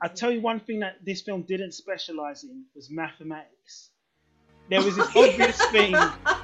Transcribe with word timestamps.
I 0.00 0.08
tell 0.08 0.30
you 0.30 0.40
one 0.40 0.60
thing 0.60 0.80
that 0.80 1.04
this 1.04 1.22
film 1.22 1.42
didn't 1.42 1.72
specialize 1.72 2.44
in 2.44 2.64
was 2.74 2.88
mathematics. 2.90 3.90
There 4.70 4.82
was 4.82 4.96
this 4.96 5.08
obvious 5.16 5.60
thing 5.72 5.94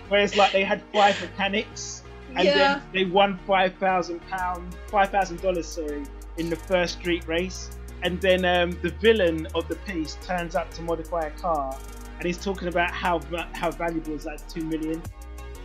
where 0.09 0.23
it's 0.23 0.37
like 0.37 0.53
they 0.53 0.65
had 0.65 0.83
five 0.93 1.21
mechanics 1.21 2.03
and 2.35 2.45
Yeah. 2.45 2.55
then 2.55 2.83
they 2.93 3.05
won 3.05 3.39
five 3.47 3.75
thousand 3.75 4.21
pound, 4.29 4.75
five 4.89 5.11
thousand 5.11 5.41
dollars, 5.41 5.67
sorry, 5.67 6.05
in 6.39 6.51
the 6.51 6.57
first 6.57 6.99
street 6.99 7.27
race. 7.29 7.71
And 8.03 8.21
then 8.21 8.45
um, 8.45 8.77
the 8.83 8.91
villain 8.91 9.47
of 9.55 9.67
the 9.69 9.77
piece 9.77 10.17
turns 10.27 10.55
up 10.55 10.71
to 10.75 10.83
modify 10.83 11.27
a 11.27 11.31
car, 11.31 11.79
and 12.19 12.27
he's 12.27 12.43
talking 12.43 12.69
about 12.69 12.91
how 12.91 13.21
how 13.53 13.71
valuable 13.71 14.15
is 14.15 14.25
that 14.25 14.43
two 14.49 14.65
million. 14.65 15.01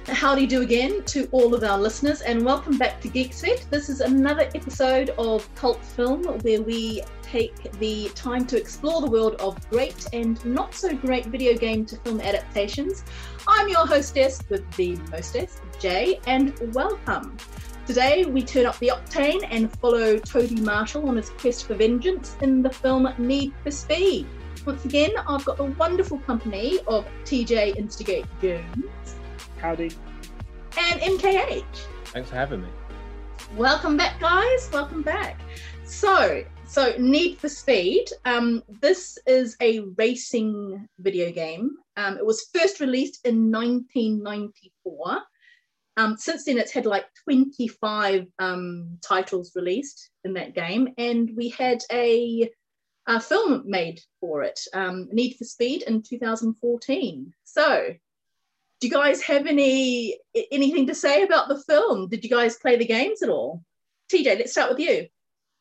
Howdy 0.08 0.48
do 0.48 0.62
again 0.62 1.04
to 1.06 1.28
all 1.32 1.54
of 1.54 1.64
our 1.64 1.78
listeners, 1.78 2.22
and 2.22 2.44
welcome 2.44 2.78
back 2.78 3.00
to 3.02 3.08
Geeks 3.08 3.42
Vet. 3.42 3.66
This 3.70 3.90
is 3.90 4.02
another 4.02 4.50
episode 4.56 5.12
of 5.20 5.54
Cult 5.56 5.84
Film 5.84 6.24
where 6.24 6.62
we 6.62 7.04
take 7.22 7.72
the 7.74 8.10
time 8.16 8.46
to 8.48 8.58
explore 8.58 9.02
the 9.02 9.12
world 9.12 9.36
of 9.36 9.70
great 9.70 10.08
and 10.12 10.44
not 10.46 10.74
so 10.74 10.96
great 10.96 11.28
video 11.28 11.56
game 11.56 11.86
to 11.86 11.96
film 11.98 12.22
adaptations. 12.22 13.04
I'm 13.48 13.70
your 13.70 13.86
hostess 13.86 14.42
with 14.50 14.70
the 14.72 14.96
mostess, 15.12 15.62
Jay, 15.80 16.20
and 16.26 16.58
welcome. 16.74 17.38
Today 17.86 18.26
we 18.26 18.42
turn 18.42 18.66
up 18.66 18.80
the 18.80 18.92
octane 18.96 19.46
and 19.52 19.72
follow 19.80 20.18
Toby 20.18 20.56
Marshall 20.62 21.08
on 21.08 21.18
his 21.18 21.30
quest 21.30 21.68
for 21.68 21.76
vengeance 21.76 22.36
in 22.42 22.64
the 22.64 22.70
film 22.70 23.08
Need 23.20 23.54
for 23.64 23.72
Speed. 23.72 24.28
Once 24.66 24.84
again, 24.86 25.12
I've 25.28 25.46
got 25.46 25.58
the 25.58 25.66
wonderful 25.66 26.20
company 26.20 26.80
of 26.88 27.06
TJ 27.26 27.78
Instigate 27.78 28.26
Jones 28.42 28.86
Howdy. 29.60 29.92
and 30.78 31.02
MKH. 31.02 31.64
Thanks 32.06 32.30
for 32.30 32.36
having 32.36 32.62
me. 32.62 32.70
Welcome 33.58 33.98
back, 33.98 34.20
guys. 34.20 34.70
Welcome 34.72 35.02
back. 35.02 35.40
So, 35.84 36.44
so 36.66 36.94
Need 36.98 37.40
for 37.40 37.50
Speed. 37.50 38.06
Um, 38.24 38.64
this 38.82 39.18
is 39.28 39.58
a 39.62 39.82
racing 39.98 40.88
video 41.00 41.32
game. 41.32 41.72
Um, 41.98 42.18
it 42.18 42.26
was 42.26 42.48
first 42.54 42.80
released 42.80 43.26
in 43.26 43.52
1994. 43.52 45.18
Um, 45.98 46.16
since 46.16 46.46
then, 46.46 46.58
it's 46.58 46.72
had 46.72 46.86
like 46.86 47.06
25 47.26 48.28
um, 48.40 48.98
titles 49.06 49.52
released 49.56 50.10
in 50.24 50.34
that 50.34 50.56
game, 50.56 50.94
and 50.98 51.30
we 51.36 51.50
had 51.50 51.80
a, 51.92 52.50
a 53.08 53.20
film 53.20 53.64
made 53.66 54.00
for 54.22 54.44
it, 54.44 54.60
um, 54.74 55.10
Need 55.12 55.36
for 55.38 55.44
Speed, 55.44 55.82
in 55.82 56.02
2014. 56.02 57.34
So, 57.44 57.88
do 58.80 58.88
you 58.88 58.94
guys 58.94 59.22
have 59.22 59.46
any 59.48 60.18
anything 60.52 60.88
to 60.88 60.96
say 60.96 61.24
about 61.24 61.50
the 61.50 61.60
film? 61.60 62.08
Did 62.08 62.24
you 62.24 62.30
guys 62.30 62.58
play 62.58 62.78
the 62.78 62.86
games 62.86 63.22
at 63.22 63.30
all? 63.30 63.64
TJ, 64.12 64.38
let's 64.38 64.52
start 64.52 64.72
with 64.72 64.80
you. 64.80 65.08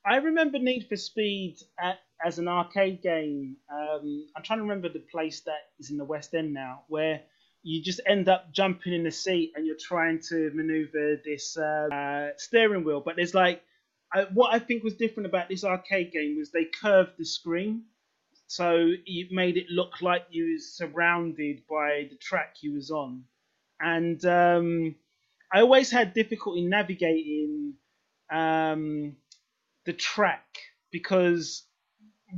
I 0.06 0.16
remember 0.16 0.58
Need 0.58 0.86
for 0.88 0.96
Speed 0.96 1.58
at, 1.78 1.98
as 2.24 2.38
an 2.38 2.48
arcade 2.48 3.02
game. 3.02 3.56
Um, 3.70 4.26
I'm 4.36 4.42
trying 4.42 4.60
to 4.60 4.62
remember 4.62 4.88
the 4.88 5.04
place 5.10 5.40
that 5.42 5.70
is 5.78 5.90
in 5.90 5.98
the 5.98 6.04
West 6.04 6.34
End 6.34 6.54
now, 6.54 6.84
where 6.88 7.20
you 7.62 7.82
just 7.82 8.00
end 8.06 8.28
up 8.28 8.52
jumping 8.52 8.94
in 8.94 9.04
the 9.04 9.10
seat 9.10 9.52
and 9.56 9.66
you're 9.66 9.76
trying 9.76 10.20
to 10.28 10.50
maneuver 10.54 11.20
this 11.24 11.56
uh, 11.56 11.88
uh, 11.92 12.28
steering 12.36 12.84
wheel. 12.84 13.02
But 13.04 13.16
there's 13.16 13.34
like, 13.34 13.62
I, 14.12 14.22
what 14.32 14.54
I 14.54 14.60
think 14.60 14.84
was 14.84 14.94
different 14.94 15.26
about 15.26 15.48
this 15.48 15.64
arcade 15.64 16.12
game 16.12 16.38
was 16.38 16.50
they 16.50 16.64
curved 16.64 17.12
the 17.18 17.24
screen, 17.24 17.82
so 18.48 18.92
it 19.06 19.32
made 19.32 19.58
it 19.58 19.66
look 19.70 20.02
like 20.02 20.26
you 20.30 20.54
was 20.54 20.72
surrounded 20.76 21.62
by 21.70 22.08
the 22.10 22.16
track 22.20 22.56
you 22.62 22.74
was 22.74 22.90
on, 22.90 23.24
and 23.80 24.24
um, 24.26 24.96
I 25.52 25.60
always 25.62 25.90
had 25.92 26.14
difficulty 26.14 26.62
navigating. 26.66 27.74
Um, 28.32 29.16
the 29.86 29.94
track 29.94 30.46
because 30.92 31.64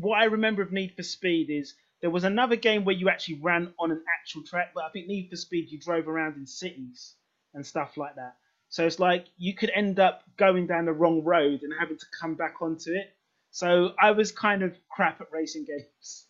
what 0.00 0.20
I 0.20 0.26
remember 0.26 0.62
of 0.62 0.72
Need 0.72 0.94
for 0.96 1.04
Speed 1.04 1.50
is 1.50 1.74
there 2.02 2.10
was 2.10 2.24
another 2.24 2.56
game 2.56 2.84
where 2.84 2.96
you 2.96 3.10
actually 3.10 3.40
ran 3.42 3.74
on 3.78 3.92
an 3.92 4.02
actual 4.20 4.44
track, 4.44 4.72
but 4.74 4.84
I 4.84 4.90
think 4.90 5.08
Need 5.08 5.30
for 5.30 5.36
Speed 5.36 5.70
you 5.70 5.80
drove 5.80 6.08
around 6.08 6.36
in 6.36 6.46
cities 6.46 7.14
and 7.54 7.66
stuff 7.66 7.96
like 7.98 8.16
that. 8.16 8.36
So 8.70 8.86
it's 8.86 9.00
like 9.00 9.26
you 9.38 9.54
could 9.54 9.70
end 9.74 10.00
up 10.00 10.22
going 10.38 10.68
down 10.68 10.86
the 10.86 10.92
wrong 10.94 11.24
road 11.24 11.62
and 11.62 11.72
having 11.78 11.98
to 11.98 12.06
come 12.20 12.36
back 12.36 12.62
onto 12.62 12.92
it. 12.92 13.14
So 13.50 13.92
I 14.00 14.12
was 14.12 14.32
kind 14.32 14.62
of 14.62 14.76
crap 14.90 15.20
at 15.20 15.28
racing 15.32 15.64
games. 15.64 16.26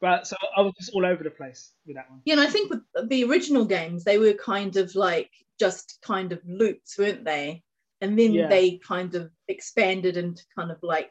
But 0.00 0.26
so 0.26 0.36
I 0.56 0.60
was 0.60 0.74
just 0.78 0.92
all 0.94 1.06
over 1.06 1.24
the 1.24 1.30
place 1.30 1.72
with 1.86 1.96
that 1.96 2.10
one. 2.10 2.20
Yeah, 2.24 2.34
and 2.34 2.42
I 2.42 2.48
think 2.48 2.70
with 2.70 3.08
the 3.08 3.24
original 3.24 3.64
games, 3.64 4.04
they 4.04 4.18
were 4.18 4.34
kind 4.34 4.76
of 4.76 4.94
like 4.94 5.30
just 5.58 5.98
kind 6.02 6.32
of 6.32 6.40
loops, 6.46 6.98
weren't 6.98 7.24
they? 7.24 7.62
And 8.02 8.18
then 8.18 8.34
Yeah. 8.34 8.48
they 8.48 8.78
kind 8.78 9.14
of 9.14 9.30
expanded 9.48 10.18
into 10.18 10.42
kind 10.54 10.70
of 10.70 10.78
like 10.82 11.10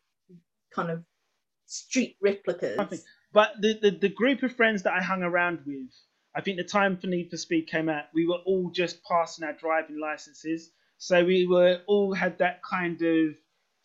kind 0.71 0.91
of 0.91 1.03
street 1.65 2.15
replicas. 2.21 3.03
But 3.33 3.53
the, 3.59 3.79
the, 3.81 3.91
the 3.91 4.09
group 4.09 4.43
of 4.43 4.55
friends 4.55 4.83
that 4.83 4.93
I 4.93 5.01
hung 5.01 5.23
around 5.23 5.59
with, 5.65 5.89
I 6.35 6.41
think 6.41 6.57
the 6.57 6.63
time 6.63 6.95
for 6.97 7.07
Need 7.07 7.31
for 7.31 7.37
Speed 7.37 7.67
came 7.67 7.89
out, 7.89 8.05
we 8.13 8.27
were 8.27 8.39
all 8.45 8.69
just 8.69 9.03
passing 9.03 9.45
our 9.45 9.53
driving 9.53 9.99
licenses. 9.99 10.69
So 10.99 11.25
we 11.25 11.47
were 11.47 11.81
all 11.87 12.13
had 12.13 12.37
that 12.37 12.61
kind 12.63 13.01
of 13.01 13.35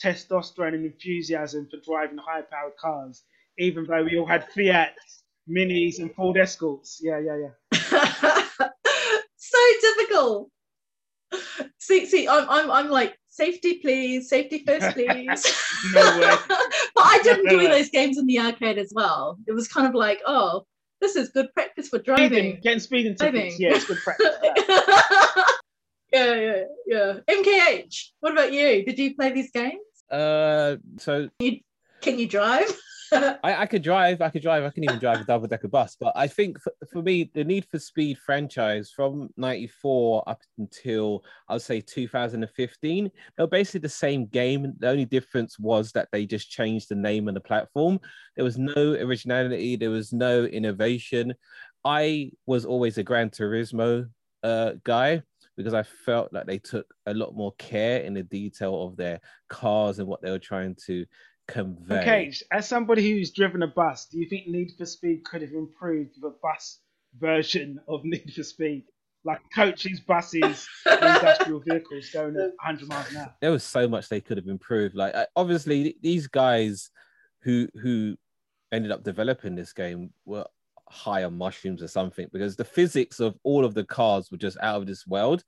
testosterone 0.03 0.75
and 0.75 0.87
enthusiasm 0.87 1.69
for 1.71 1.78
driving 1.84 2.19
high 2.19 2.43
powered 2.43 2.77
cars, 2.77 3.22
even 3.59 3.84
though 3.84 4.03
we 4.03 4.19
all 4.19 4.27
had 4.27 4.50
Fiats, 4.53 5.22
Minis, 5.49 5.99
and 5.99 6.15
Ford 6.15 6.37
Escorts. 6.37 7.00
Yeah, 7.03 7.19
yeah, 7.19 7.37
yeah. 7.37 7.50
so 9.37 9.59
typical. 9.81 10.50
See, 11.78 12.06
see, 12.06 12.28
I'm, 12.28 12.49
I'm, 12.49 12.71
I'm 12.71 12.89
like 12.89 13.16
safety, 13.28 13.78
please, 13.78 14.28
safety 14.28 14.62
first, 14.66 14.91
please. 14.94 15.56
No 15.94 16.19
way. 16.19 16.37
but 16.94 17.05
I 17.05 17.21
did 17.22 17.39
enjoy 17.39 17.69
those 17.69 17.89
games 17.89 18.19
in 18.19 18.27
the 18.27 18.39
arcade 18.39 18.77
as 18.77 18.93
well. 18.94 19.39
It 19.47 19.53
was 19.53 19.66
kind 19.66 19.87
of 19.87 19.94
like, 19.94 20.21
oh, 20.27 20.66
this 21.00 21.16
is 21.16 21.31
good 21.31 21.47
practice 21.55 21.89
for 21.89 22.00
Speeding, 22.00 22.28
driving. 22.28 22.60
getting 22.62 22.81
speeding 22.81 23.15
tickets. 23.15 23.56
Driving. 23.56 23.56
Yeah, 23.59 23.77
it's 23.77 23.87
good 23.87 23.97
practice. 24.05 24.28
yeah, 26.12 26.34
yeah, 26.34 26.65
yeah. 26.87 27.15
MKH, 27.31 28.10
what 28.21 28.33
about 28.33 28.53
you? 28.53 28.84
Did 28.84 28.99
you 28.99 29.15
play 29.15 29.33
these 29.33 29.50
games? 29.53 29.81
Uh, 30.10 30.76
so 30.98 31.28
Can 32.00 32.19
you 32.19 32.26
drive? 32.26 32.71
I, 33.12 33.38
I 33.43 33.66
could 33.66 33.82
drive, 33.82 34.22
I 34.22 34.31
could 34.31 34.43
drive, 34.43 34.62
I 34.62 34.71
can 34.71 34.84
even 34.84 34.98
drive 34.98 35.21
a 35.21 35.25
double 35.25 35.48
decker 35.48 35.69
bus. 35.69 35.97
But 35.98 36.12
I 36.15 36.26
think 36.28 36.60
for, 36.60 36.72
for 36.93 37.03
me, 37.03 37.31
the 37.34 37.44
Need 37.44 37.66
for 37.66 37.78
Speed 37.78 38.19
franchise 38.19 38.93
from 38.94 39.28
'94 39.37 40.28
up 40.28 40.41
until 40.59 41.25
I 41.48 41.54
would 41.54 41.62
say 41.62 41.81
2015, 41.81 43.10
they 43.37 43.43
were 43.43 43.48
basically 43.48 43.81
the 43.81 43.88
same 43.88 44.26
game. 44.26 44.75
The 44.78 44.88
only 44.88 45.04
difference 45.04 45.59
was 45.59 45.93
that 45.93 46.09
they 46.12 46.25
just 46.25 46.50
changed 46.50 46.88
the 46.88 46.94
name 46.94 47.28
and 47.28 47.37
the 47.37 47.41
platform. 47.41 48.00
There 48.37 48.44
was 48.44 48.59
no 48.59 48.92
originality, 48.92 49.77
there 49.77 49.91
was 49.91 50.12
no 50.12 50.44
innovation. 50.44 51.34
I 51.84 52.31
was 52.47 52.65
always 52.65 52.98
a 52.98 53.03
Gran 53.03 53.31
Turismo 53.31 54.09
uh, 54.42 54.72
guy 54.84 55.22
because 55.56 55.75
I 55.75 55.83
felt 55.83 56.33
like 56.33 56.47
they 56.47 56.59
took 56.59 56.87
a 57.06 57.15
lot 57.15 57.34
more 57.34 57.53
care 57.59 58.00
in 58.00 58.15
the 58.15 58.22
detail 58.22 58.84
of 58.84 58.97
their 58.97 59.21
cars 59.49 59.99
and 59.99 60.09
what 60.09 60.22
they 60.22 60.31
were 60.31 60.38
trying 60.38 60.77
to 60.87 61.05
convey. 61.49 62.00
Okay, 62.00 62.33
as 62.53 62.69
somebody 62.69 63.11
who's 63.11 63.31
driven 63.31 63.62
a 63.62 63.66
bus, 63.66 64.06
do 64.06 64.19
you 64.19 64.28
think 64.28 64.47
Need 64.47 64.72
for 64.78 64.87
Speed 64.87 65.25
could 65.25 65.43
have 65.43 65.53
improved 65.53 66.12
with 66.21 66.33
a 66.33 66.37
bus 66.43 66.78
version 67.19 67.81
of 67.89 68.00
Need 68.05 68.33
for 68.34 68.43
Speed? 68.43 68.84
Like 69.22 69.41
coaches, 69.55 70.00
buses, 70.00 70.66
industrial 70.87 71.60
vehicles 71.69 72.09
going 72.10 72.37
at 72.37 72.53
100 72.65 72.89
miles 72.89 73.10
an 73.10 73.16
hour. 73.19 73.34
there 73.43 73.50
was 73.50 73.62
so 73.62 73.87
much 73.87 74.09
they 74.09 74.22
could 74.22 74.39
have 74.39 74.47
improved. 74.47 74.94
Like 74.94 75.15
obviously, 75.37 75.97
these 76.00 76.27
guys 76.27 76.91
who 77.43 77.69
who 77.83 78.16
ended 78.72 78.93
up 78.93 79.05
developing 79.05 79.55
this 79.55 79.75
game 79.75 80.10
were 80.25 80.47
high 80.91 81.25
on 81.25 81.39
mushrooms 81.39 81.83
or 81.83 81.89
something 81.89 82.27
because 82.33 82.56
the 82.56 82.65
physics 82.65 83.21
of 83.21 83.37
all 83.45 83.65
of 83.65 83.75
the 83.75 83.84
cars 83.84 84.31
were 84.31 84.37
just 84.37 84.59
out 84.61 84.81
of 84.81 84.87
this 84.87 85.06
world. 85.06 85.43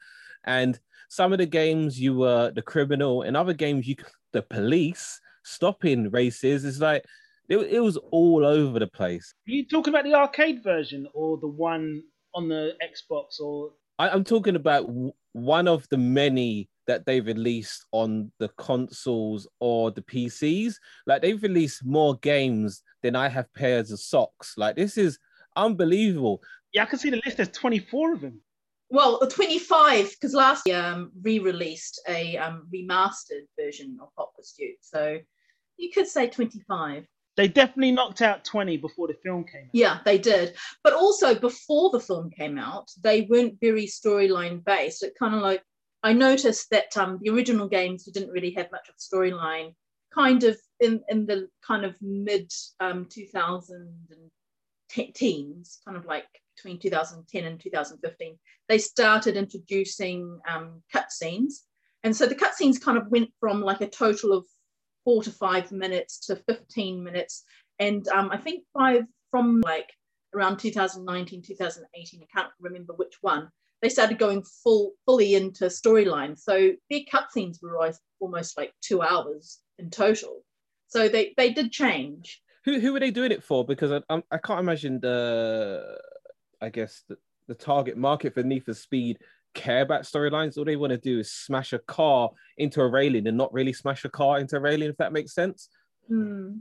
And 0.44 0.78
some 1.08 1.32
of 1.32 1.38
the 1.38 1.46
games 1.46 2.00
you 2.00 2.16
were 2.16 2.50
the 2.52 2.62
criminal, 2.62 3.22
and 3.22 3.36
other 3.36 3.52
games 3.52 3.86
you 3.86 3.96
the 4.32 4.42
police 4.42 5.20
stopping 5.44 6.10
races. 6.10 6.64
It's 6.64 6.80
like 6.80 7.04
it, 7.48 7.58
it 7.58 7.80
was 7.80 7.96
all 8.10 8.46
over 8.46 8.78
the 8.78 8.86
place. 8.86 9.34
Are 9.46 9.52
you 9.52 9.66
talking 9.66 9.92
about 9.92 10.04
the 10.04 10.14
arcade 10.14 10.62
version 10.64 11.06
or 11.12 11.38
the 11.38 11.48
one 11.48 12.02
on 12.34 12.48
the 12.48 12.72
Xbox 12.82 13.40
or 13.40 13.72
I, 13.98 14.08
I'm 14.08 14.24
talking 14.24 14.56
about 14.56 14.86
w- 14.86 15.12
one 15.32 15.68
of 15.68 15.86
the 15.90 15.98
many 15.98 16.70
that 16.86 17.06
they've 17.06 17.26
released 17.26 17.86
on 17.92 18.32
the 18.38 18.48
consoles 18.58 19.46
or 19.60 19.90
the 19.90 20.02
PCs. 20.02 20.74
Like 21.06 21.22
they've 21.22 21.42
released 21.42 21.84
more 21.84 22.16
games 22.18 22.82
than 23.02 23.14
I 23.16 23.28
have 23.28 23.52
pairs 23.54 23.92
of 23.92 24.00
socks. 24.00 24.54
Like 24.56 24.76
this 24.76 24.96
is 24.98 25.18
unbelievable. 25.56 26.42
yeah, 26.72 26.82
I 26.82 26.86
can 26.86 26.98
see 26.98 27.10
the 27.10 27.20
list. 27.24 27.36
There's 27.36 27.48
24 27.50 28.14
of 28.14 28.20
them. 28.20 28.40
Well, 28.90 29.20
25, 29.20 30.10
because 30.10 30.34
last 30.34 30.66
year 30.66 30.78
um, 30.78 31.12
re-released 31.22 32.02
a 32.08 32.36
um, 32.36 32.68
remastered 32.72 33.46
version 33.58 33.96
of 34.02 34.08
Hot 34.18 34.34
Pursuit. 34.36 34.76
So 34.82 35.18
you 35.78 35.90
could 35.90 36.06
say 36.06 36.28
25. 36.28 37.06
They 37.36 37.48
definitely 37.48 37.92
knocked 37.92 38.20
out 38.20 38.44
20 38.44 38.76
before 38.76 39.08
the 39.08 39.16
film 39.22 39.44
came 39.44 39.62
out. 39.62 39.70
Yeah, 39.72 40.00
they 40.04 40.18
did. 40.18 40.54
But 40.84 40.92
also 40.92 41.34
before 41.34 41.90
the 41.90 42.00
film 42.00 42.30
came 42.30 42.58
out, 42.58 42.90
they 43.02 43.22
weren't 43.22 43.58
very 43.60 43.86
storyline 43.86 44.62
based. 44.62 45.02
It 45.02 45.14
kind 45.18 45.34
of 45.34 45.40
like 45.40 45.62
I 46.02 46.12
noticed 46.12 46.68
that 46.70 46.94
um, 46.96 47.18
the 47.22 47.30
original 47.30 47.68
games 47.68 48.04
didn't 48.04 48.30
really 48.30 48.50
have 48.52 48.70
much 48.70 48.88
of 48.88 48.94
a 48.96 49.16
storyline. 49.16 49.74
Kind 50.14 50.44
of 50.44 50.58
in 50.80 51.02
in 51.08 51.24
the 51.24 51.48
kind 51.66 51.86
of 51.86 51.96
mid 52.02 52.52
um, 52.80 53.06
2000 53.10 53.88
teens, 55.14 55.80
kind 55.84 55.96
of 55.96 56.04
like 56.04 56.26
between 56.56 56.78
2010 56.78 57.44
and 57.44 57.60
2015, 57.60 58.38
they 58.68 58.78
started 58.78 59.36
introducing 59.36 60.38
um, 60.48 60.82
cutscenes. 60.94 61.62
And 62.04 62.14
so 62.14 62.26
the 62.26 62.34
cutscenes 62.34 62.80
kind 62.80 62.98
of 62.98 63.08
went 63.08 63.30
from 63.40 63.60
like 63.60 63.80
a 63.80 63.88
total 63.88 64.32
of 64.32 64.44
four 65.04 65.22
to 65.22 65.30
five 65.30 65.72
minutes 65.72 66.26
to 66.26 66.36
15 66.36 67.02
minutes. 67.02 67.44
And 67.78 68.06
um, 68.08 68.30
I 68.30 68.36
think 68.36 68.64
five 68.76 69.04
from 69.30 69.60
like 69.60 69.88
around 70.34 70.58
2019, 70.58 71.42
2018, 71.42 72.20
I 72.22 72.40
can't 72.40 72.52
remember 72.60 72.94
which 72.94 73.16
one, 73.20 73.48
they 73.80 73.88
started 73.88 74.18
going 74.18 74.44
full 74.62 74.92
fully 75.06 75.34
into 75.34 75.64
storyline. 75.64 76.38
So 76.38 76.72
their 76.90 77.00
cutscenes 77.12 77.62
were 77.62 77.92
almost 78.20 78.56
like 78.56 78.72
two 78.80 79.02
hours 79.02 79.58
in 79.78 79.90
total. 79.90 80.44
So 80.88 81.08
they, 81.08 81.34
they 81.36 81.52
did 81.52 81.72
change. 81.72 82.40
Who 82.64 82.80
who 82.80 82.94
are 82.94 83.00
they 83.00 83.10
doing 83.10 83.32
it 83.32 83.42
for? 83.42 83.64
Because 83.64 84.02
I 84.08 84.22
I 84.30 84.38
can't 84.38 84.60
imagine 84.60 85.00
the 85.00 85.98
I 86.60 86.68
guess 86.68 87.02
the, 87.08 87.16
the 87.48 87.54
target 87.54 87.96
market 87.96 88.34
for 88.34 88.42
Need 88.42 88.64
for 88.64 88.74
Speed 88.74 89.18
care 89.54 89.82
about 89.82 90.02
storylines. 90.02 90.56
All 90.56 90.64
they 90.64 90.76
want 90.76 90.92
to 90.92 90.98
do 90.98 91.18
is 91.18 91.32
smash 91.32 91.72
a 91.72 91.78
car 91.78 92.30
into 92.56 92.80
a 92.80 92.88
railing 92.88 93.26
and 93.26 93.36
not 93.36 93.52
really 93.52 93.72
smash 93.72 94.04
a 94.04 94.08
car 94.08 94.38
into 94.38 94.56
a 94.56 94.60
railing, 94.60 94.88
if 94.88 94.96
that 94.98 95.12
makes 95.12 95.34
sense. 95.34 95.68
Hmm. 96.08 96.58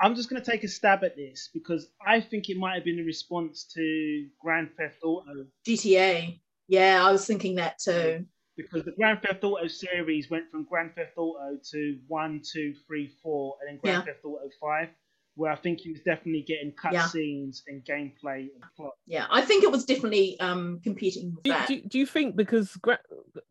I'm 0.00 0.14
just 0.14 0.30
going 0.30 0.40
to 0.40 0.48
take 0.48 0.62
a 0.62 0.68
stab 0.68 1.02
at 1.02 1.16
this 1.16 1.50
because 1.52 1.88
I 2.06 2.20
think 2.20 2.48
it 2.48 2.56
might 2.56 2.74
have 2.74 2.84
been 2.84 3.00
a 3.00 3.04
response 3.04 3.64
to 3.74 4.26
Grand 4.40 4.70
Theft 4.76 5.02
Auto. 5.02 5.46
GTA. 5.66 6.40
Yeah, 6.68 7.04
I 7.04 7.10
was 7.10 7.26
thinking 7.26 7.56
that 7.56 7.78
too. 7.78 8.24
Because 8.56 8.84
the 8.84 8.92
Grand 8.92 9.22
Theft 9.22 9.42
Auto 9.42 9.66
series 9.66 10.30
went 10.30 10.50
from 10.50 10.64
Grand 10.64 10.94
Theft 10.94 11.16
Auto 11.16 11.58
to 11.72 11.98
1, 12.06 12.42
2, 12.52 12.74
3, 12.86 13.08
4, 13.22 13.56
and 13.60 13.68
then 13.68 13.80
Grand 13.82 14.06
Yeah. 14.06 14.12
Theft 14.12 14.24
Auto 14.24 14.48
5, 14.60 14.88
where 15.38 15.52
I 15.52 15.56
think 15.56 15.78
he 15.78 15.92
was 15.92 16.00
definitely 16.00 16.42
getting 16.42 16.72
Yeah. 16.90 17.02
cutscenes 17.04 17.62
and 17.68 17.84
gameplay 17.84 18.40
and 18.52 18.62
plot. 18.76 18.94
Yeah, 19.06 19.26
I 19.30 19.40
think 19.42 19.62
it 19.62 19.70
was 19.70 19.84
definitely 19.84 20.38
um, 20.40 20.80
competing 20.82 21.32
with 21.32 21.44
Do, 21.44 21.50
that. 21.52 21.68
do, 21.68 21.80
do 21.80 21.96
you 21.96 22.06
think 22.06 22.34
because 22.34 22.72
Gra- 22.82 22.98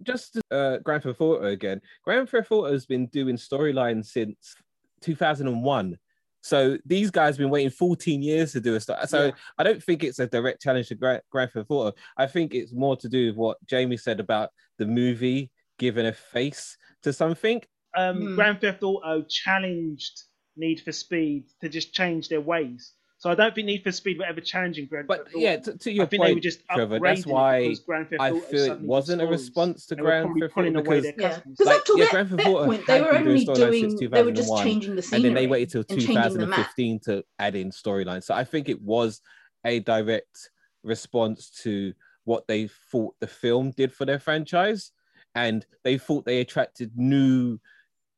just 0.04 0.38
uh, 0.52 0.80
Grand 0.80 1.04
Theft 1.04 1.22
Auto 1.22 1.46
again, 1.46 1.80
Grand 2.04 2.30
Theft 2.30 2.52
Auto 2.52 2.70
has 2.74 2.86
been 2.86 3.06
doing 3.08 3.38
storylines 3.38 4.08
since 4.08 4.54
2001. 5.02 5.98
So 6.42 6.78
these 6.86 7.10
guys 7.10 7.36
have 7.36 7.40
been 7.40 7.50
waiting 7.50 7.70
14 7.70 8.22
years 8.22 8.52
to 8.52 8.60
do 8.60 8.76
a 8.76 8.80
story. 8.82 9.00
So 9.08 9.26
Yeah. 9.28 9.32
I 9.58 9.64
don't 9.64 9.82
think 9.82 10.04
it's 10.04 10.20
a 10.20 10.28
direct 10.28 10.62
challenge 10.62 10.90
to 10.90 10.96
Gra- 10.96 11.22
Grand 11.32 11.52
Theft 11.52 11.72
Auto. 11.72 11.96
I 12.18 12.28
think 12.28 12.54
it's 12.54 12.74
more 12.74 12.98
to 12.98 13.08
do 13.08 13.28
with 13.28 13.38
what 13.38 13.58
Jamie 13.66 13.98
said 13.98 14.20
about 14.20 14.50
the 14.78 14.86
movie 14.86 15.52
giving 15.80 16.06
a 16.06 16.14
face 16.14 16.78
to 17.04 17.14
something. 17.14 17.62
Um, 17.96 18.18
Hmm. 18.18 18.36
Grand 18.36 18.62
Theft 18.62 18.84
Auto 18.84 19.24
challenged 19.30 20.24
Need 20.58 20.82
for 20.82 20.92
Speed 20.92 21.46
to 21.62 21.70
just 21.70 21.94
change 21.94 22.30
their 22.30 22.42
ways. 22.42 22.94
So 23.20 23.32
I 23.32 23.36
don't 23.36 23.56
think 23.56 23.66
Need 23.66 23.84
for 23.84 23.92
Speed 23.92 24.20
were 24.20 24.26
ever 24.26 24.42
challenging 24.42 24.86
Grand 24.86 25.08
But 25.08 25.26
Theft 25.26 25.36
Auto. 25.36 25.44
yeah, 25.44 25.58
to, 25.58 25.78
to 25.78 25.92
your 25.92 26.04
I 26.04 26.08
think 26.08 26.22
they 26.22 26.30
were 26.30 26.36
point, 26.36 26.44
just 26.44 26.60
Trevor, 26.70 27.00
that's 27.00 27.26
why 27.26 27.76
Grand 27.86 28.10
Theft 28.10 28.22
I 28.22 28.40
feel 28.40 28.72
it 28.74 28.82
wasn't 28.82 29.22
a 29.24 29.28
response 29.28 29.88
to 29.88 29.96
Grand 29.96 30.26
probably 30.26 30.42
Theft 30.42 30.54
pulling 30.54 30.78
Auto 30.78 30.84
because 30.84 31.06
Yeah, 31.18 31.40
because 31.40 31.66
Like, 31.66 31.78
up 31.78 31.86
till 31.86 31.98
yeah, 31.98 32.06
that, 32.06 32.12
Grand 32.12 32.30
Theft 32.30 32.48
Auto 32.48 32.66
point, 32.66 32.86
they 32.86 33.02
were 33.02 33.12
been 33.14 33.24
doing 33.24 33.50
only 33.50 33.82
doing, 33.82 34.10
they 34.12 34.24
were 34.24 34.32
just 34.32 34.58
changing 34.58 34.96
the 34.96 35.10
and 35.14 35.26
then 35.26 35.34
they 35.34 35.48
waited 35.48 35.72
till 35.72 35.86
and 35.90 36.00
changing 36.00 36.34
the 36.34 36.46
map. 36.46 36.70
2015 36.70 37.00
to 37.06 37.24
add 37.40 37.56
in 37.56 37.72
storylines. 37.72 38.26
So 38.26 38.36
I 38.36 38.44
think 38.44 38.70
it 38.70 38.82
was 38.82 39.22
a 39.66 39.80
direct 39.80 40.52
response 40.84 41.50
to 41.64 41.94
what 42.26 42.46
they 42.48 42.68
thought 42.92 43.16
the 43.20 43.28
film 43.28 43.72
did 43.72 43.92
for 43.92 44.06
their 44.06 44.20
franchise, 44.20 44.92
and 45.34 45.66
they 45.84 45.98
thought 45.98 46.26
they 46.26 46.42
attracted 46.42 46.92
new 46.96 47.58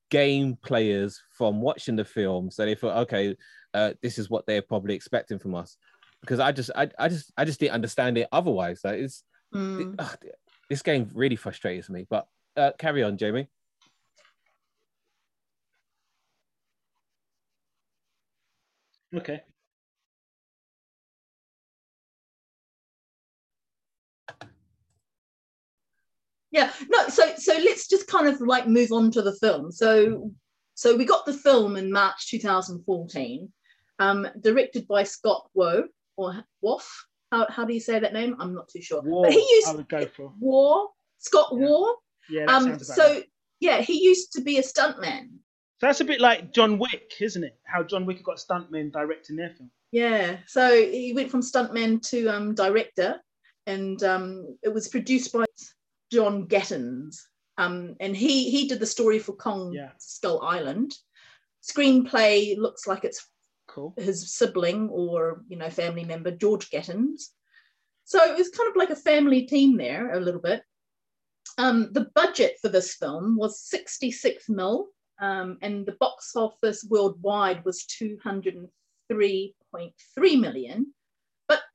game 0.10 0.58
players 0.64 1.22
from 1.32 1.62
watching 1.62 1.96
the 1.96 2.06
film. 2.06 2.52
So 2.52 2.66
they 2.66 2.76
thought, 2.76 2.98
okay, 3.04 3.36
uh, 3.74 3.94
this 4.02 4.18
is 4.18 4.30
what 4.30 4.46
they're 4.46 4.62
probably 4.62 4.96
expecting 4.96 5.40
from 5.40 5.56
us. 5.56 5.78
Because 6.22 6.40
I 6.40 6.52
just, 6.52 6.72
I, 6.76 6.90
I 6.98 7.08
just, 7.08 7.32
I 7.38 7.46
just 7.46 7.60
didn't 7.60 7.76
understand 7.76 8.18
it 8.18 8.28
otherwise. 8.32 8.82
Like 8.84 9.00
it's 9.00 9.24
Mm. 9.54 9.96
ugh, 9.98 10.18
this 10.70 10.82
game 10.82 11.10
really 11.14 11.36
frustrates 11.36 11.90
me. 11.90 12.06
But 12.10 12.28
uh, 12.56 12.72
carry 12.78 13.04
on, 13.04 13.18
Jamie. 13.18 13.48
Okay. 19.16 19.42
Yeah, 26.52 26.72
no, 26.90 27.08
so 27.10 27.34
so 27.38 27.54
let's 27.54 27.88
just 27.88 28.08
kind 28.08 28.28
of 28.28 28.42
like 28.42 28.68
move 28.68 28.92
on 28.92 29.12
to 29.12 29.22
the 29.22 29.36
film. 29.36 29.72
So 29.72 30.32
so 30.74 30.96
we 30.96 31.06
got 31.06 31.26
the 31.26 31.34
film 31.34 31.76
in 31.76 31.92
March 31.92 32.30
2014, 32.30 33.52
um, 34.00 34.28
directed 34.42 34.88
by 34.88 35.04
Scott 35.04 35.50
Woe 35.54 35.84
or 36.18 36.44
Woff. 36.64 36.88
How, 37.32 37.46
how 37.50 37.66
do 37.66 37.74
you 37.74 37.80
say 37.80 38.00
that 38.00 38.14
name? 38.14 38.36
I'm 38.40 38.56
not 38.56 38.70
too 38.70 38.82
sure. 38.82 39.02
War, 39.02 39.26
but 39.26 39.34
he 39.34 39.40
used 39.52 39.68
I 39.68 39.76
would 39.76 39.90
go 39.90 40.06
for. 40.08 40.34
War, 40.40 40.90
Scott 41.20 41.50
Yeah. 41.52 41.60
War. 41.68 41.96
Yeah, 42.30 42.46
Um, 42.46 42.80
so 42.80 43.04
right. 43.14 43.26
yeah, 43.60 43.82
he 43.82 44.04
used 44.04 44.32
to 44.34 44.42
be 44.42 44.58
a 44.58 44.64
stuntman. 44.64 45.28
So 45.80 45.88
that's 45.88 46.02
a 46.02 46.06
bit 46.06 46.20
like 46.22 46.54
John 46.54 46.80
Wick, 46.80 47.14
isn't 47.20 47.44
it? 47.44 47.58
How 47.66 47.84
John 47.84 48.06
Wick 48.06 48.24
got 48.24 48.38
stuntmen 48.38 48.92
directing 48.92 49.36
their 49.36 49.50
film. 49.52 49.70
Yeah, 49.92 50.38
so 50.48 50.72
he 50.76 51.14
went 51.14 51.32
from 51.32 51.42
stuntman 51.42 52.02
to 52.10 52.28
um, 52.30 52.54
director, 52.56 53.20
and 53.66 54.02
um, 54.04 54.58
it 54.64 54.74
was 54.74 54.88
produced 54.88 55.34
by 55.34 55.46
John 56.12 56.46
Gatins, 56.46 57.28
um, 57.58 57.96
and 58.00 58.16
he 58.16 58.50
he 58.50 58.68
did 58.68 58.80
the 58.80 58.86
story 58.86 59.20
for 59.20 59.34
Kong 59.34 59.74
Yeah. 59.74 59.92
Skull 60.00 60.42
Island. 60.42 60.94
Screenplay 61.64 62.58
looks 62.58 62.88
like 62.88 63.04
it's 63.04 63.28
Cool. 63.68 63.94
his 63.98 64.34
sibling 64.34 64.90
or 64.90 65.44
you 65.48 65.56
know 65.58 65.70
family 65.70 66.04
member 66.04 66.32
George 66.32 66.70
Gatins. 66.72 67.32
So 68.06 68.24
it 68.24 68.36
was 68.38 68.50
kind 68.50 68.70
of 68.70 68.76
like 68.76 68.90
a 68.90 68.96
family 68.96 69.44
team 69.44 69.78
there 69.78 70.14
a 70.14 70.20
little 70.20 70.42
bit. 70.42 70.64
Um, 71.60 71.90
the 71.94 72.10
budget 72.16 72.58
for 72.62 72.70
this 72.70 72.96
film 72.96 73.38
was 73.38 73.62
66 73.62 74.50
mil, 74.50 74.88
um, 75.22 75.58
and 75.62 75.86
the 75.86 75.96
box 76.00 76.36
office 76.36 76.84
worldwide 76.90 77.64
was 77.66 77.86
203.3 78.02 80.40
million. 80.40 80.94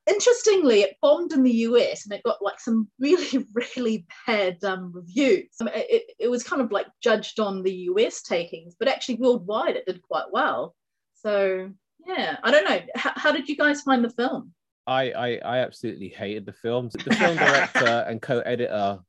But 0.05 0.13
interestingly, 0.13 0.81
it 0.81 0.97
bombed 1.01 1.31
in 1.31 1.43
the 1.43 1.51
US 1.51 2.05
and 2.05 2.13
it 2.13 2.23
got 2.23 2.41
like 2.41 2.59
some 2.59 2.87
really, 2.99 3.45
really 3.75 4.05
bad 4.25 4.63
um, 4.63 4.91
reviews. 4.93 5.49
Um, 5.59 5.67
it, 5.69 5.87
it, 5.89 6.03
it 6.19 6.27
was 6.27 6.43
kind 6.43 6.61
of 6.61 6.71
like 6.71 6.87
judged 7.01 7.39
on 7.39 7.63
the 7.63 7.73
US 7.73 8.21
takings, 8.21 8.75
but 8.77 8.87
actually 8.87 9.15
worldwide 9.15 9.75
it 9.75 9.85
did 9.85 10.01
quite 10.01 10.31
well. 10.31 10.75
So 11.15 11.69
yeah, 12.05 12.37
I 12.43 12.51
don't 12.51 12.65
know. 12.65 12.81
How, 12.95 13.11
how 13.15 13.31
did 13.31 13.49
you 13.49 13.57
guys 13.57 13.81
find 13.81 14.03
the 14.03 14.09
film? 14.09 14.53
I, 14.87 15.11
I 15.11 15.39
I 15.43 15.57
absolutely 15.59 16.09
hated 16.09 16.45
the 16.45 16.53
film. 16.53 16.89
The 17.03 17.15
film 17.15 17.37
director 17.37 18.05
and 18.07 18.21
co-editor 18.21 18.99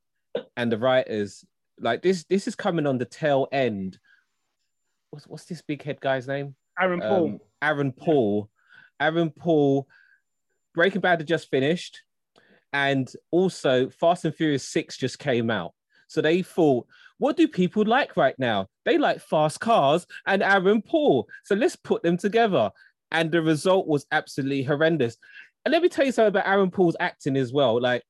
and 0.57 0.73
the 0.73 0.79
writers, 0.79 1.45
like 1.79 2.03
this, 2.03 2.25
this 2.25 2.49
is 2.49 2.55
coming 2.55 2.87
on 2.87 2.99
the 2.99 3.05
tail 3.05 3.49
end. 3.53 3.99
What's 5.11 5.27
what's 5.27 5.45
this 5.45 5.63
big 5.63 5.83
head 5.83 6.01
guy's 6.01 6.27
name? 6.27 6.55
Aaron 6.81 7.01
Paul. 7.01 7.27
Um, 7.27 7.39
Aaron 7.63 7.93
Paul. 7.93 8.51
Aaron 9.01 9.31
Paul. 9.31 9.87
Breaking 10.77 11.01
Bad 11.01 11.19
had 11.19 11.27
just 11.27 11.51
finished, 11.51 12.03
and 12.73 13.13
also 13.33 13.91
Fast 13.91 14.25
and 14.25 14.35
Furious 14.35 14.69
Six 14.69 14.97
just 14.97 15.19
came 15.19 15.51
out. 15.51 15.73
So 16.07 16.21
they 16.21 16.43
thought, 16.43 16.87
what 17.19 17.37
do 17.37 17.49
people 17.49 17.85
like 17.85 18.17
right 18.17 18.39
now? 18.39 18.69
They 18.85 18.99
like 18.99 19.21
fast 19.21 19.59
cars 19.59 20.07
and 20.27 20.43
Aaron 20.43 20.83
Paul. 20.83 21.29
So 21.45 21.55
let's 21.55 21.75
put 21.75 22.03
them 22.03 22.17
together. 22.17 22.71
And 23.11 23.33
the 23.33 23.43
result 23.43 23.87
was 23.89 24.07
absolutely 24.13 24.63
horrendous. 24.63 25.17
And 25.65 25.73
let 25.73 25.83
me 25.83 25.89
tell 25.89 26.07
you 26.07 26.13
something 26.13 26.29
about 26.29 26.47
Aaron 26.47 26.71
Paul's 26.71 26.97
acting 27.01 27.37
as 27.37 27.53
well. 27.53 27.81
Like, 27.81 28.05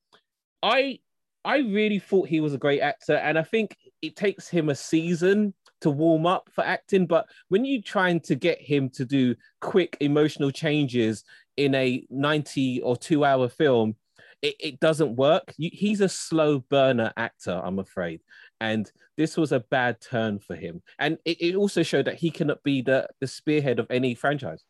I 0.61 0.99
I 1.45 1.59
really 1.59 1.99
thought 1.99 2.27
he 2.27 2.41
was 2.41 2.53
a 2.53 2.57
great 2.57 2.81
actor, 2.81 3.15
and 3.15 3.39
I 3.39 3.43
think 3.43 3.77
it 4.01 4.15
takes 4.15 4.49
him 4.49 4.69
a 4.69 4.75
season 4.75 5.53
to 5.81 5.89
warm 5.89 6.25
up 6.25 6.49
for 6.51 6.63
acting. 6.63 7.05
But 7.05 7.27
when 7.49 7.65
you're 7.65 7.81
trying 7.81 8.19
to 8.21 8.35
get 8.35 8.61
him 8.61 8.89
to 8.91 9.05
do 9.05 9.35
quick 9.61 9.97
emotional 9.99 10.51
changes 10.51 11.23
in 11.55 11.75
a 11.75 12.05
90 12.09 12.81
or 12.81 12.95
two 12.95 13.23
hour 13.23 13.49
film, 13.49 13.95
it, 14.41 14.55
it 14.59 14.79
doesn't 14.79 15.15
work. 15.15 15.53
You, 15.57 15.69
he's 15.73 16.01
a 16.01 16.09
slow 16.09 16.59
burner 16.59 17.11
actor, 17.17 17.59
I'm 17.63 17.79
afraid. 17.79 18.21
And 18.61 18.91
this 19.17 19.37
was 19.37 19.51
a 19.51 19.59
bad 19.59 19.99
turn 20.01 20.39
for 20.39 20.55
him. 20.55 20.81
And 20.99 21.17
it, 21.25 21.41
it 21.41 21.55
also 21.55 21.83
showed 21.83 22.05
that 22.05 22.15
he 22.15 22.29
cannot 22.29 22.63
be 22.63 22.81
the, 22.81 23.07
the 23.19 23.27
spearhead 23.27 23.79
of 23.79 23.87
any 23.89 24.15
franchise. 24.15 24.63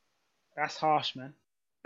That's 0.56 0.78
harsh, 0.78 1.16
man. 1.16 1.34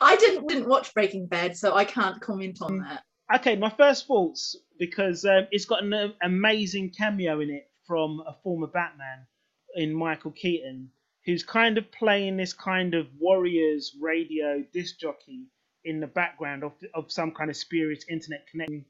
I 0.00 0.16
didn't 0.16 0.46
didn't 0.46 0.68
watch 0.68 0.94
Breaking 0.94 1.26
Bad, 1.26 1.56
so 1.56 1.74
I 1.74 1.84
can't 1.84 2.20
comment 2.20 2.58
on 2.62 2.78
that. 2.78 3.02
Okay, 3.34 3.56
my 3.56 3.70
first 3.70 4.06
thoughts 4.06 4.56
because 4.78 5.24
um, 5.24 5.48
it's 5.50 5.64
got 5.64 5.82
an 5.82 5.92
uh, 5.92 6.08
amazing 6.22 6.90
cameo 6.90 7.40
in 7.40 7.50
it 7.50 7.68
from 7.86 8.22
a 8.26 8.34
former 8.42 8.66
Batman 8.66 9.26
in 9.74 9.94
Michael 9.94 10.32
Keaton, 10.32 10.90
who's 11.24 11.42
kind 11.42 11.78
of 11.78 11.90
playing 11.92 12.36
this 12.36 12.52
kind 12.52 12.94
of 12.94 13.06
Warriors 13.18 13.96
radio 14.00 14.64
disc 14.72 14.98
jockey 14.98 15.46
in 15.84 16.00
the 16.00 16.06
background 16.06 16.64
of, 16.64 16.72
of 16.94 17.10
some 17.12 17.32
kind 17.32 17.50
of 17.50 17.56
spurious 17.56 18.04
internet 18.08 18.46
connection. 18.48 18.84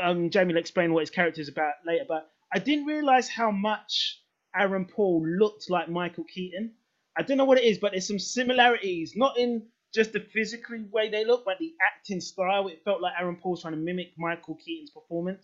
Um, 0.00 0.30
Jamie 0.30 0.52
will 0.52 0.60
explain 0.60 0.92
what 0.92 1.00
his 1.00 1.10
character 1.10 1.40
is 1.40 1.48
about 1.48 1.74
later, 1.86 2.04
but 2.06 2.30
I 2.52 2.58
didn't 2.58 2.86
realize 2.86 3.28
how 3.28 3.50
much 3.50 4.22
Aaron 4.54 4.84
Paul 4.84 5.26
looked 5.26 5.70
like 5.70 5.88
Michael 5.88 6.24
Keaton. 6.24 6.72
I 7.16 7.22
don't 7.22 7.36
know 7.36 7.44
what 7.44 7.58
it 7.58 7.64
is, 7.64 7.78
but 7.78 7.92
there's 7.92 8.06
some 8.06 8.18
similarities, 8.18 9.14
not 9.16 9.38
in 9.38 9.62
just 9.94 10.12
the 10.12 10.20
physical 10.20 10.78
way 10.92 11.08
they 11.08 11.24
look, 11.24 11.44
but 11.44 11.58
the 11.58 11.74
acting 11.82 12.20
style. 12.20 12.68
It 12.68 12.82
felt 12.84 13.00
like 13.00 13.14
Aaron 13.18 13.36
Paul's 13.36 13.62
trying 13.62 13.74
to 13.74 13.80
mimic 13.80 14.12
Michael 14.18 14.56
Keaton's 14.56 14.90
performance. 14.90 15.42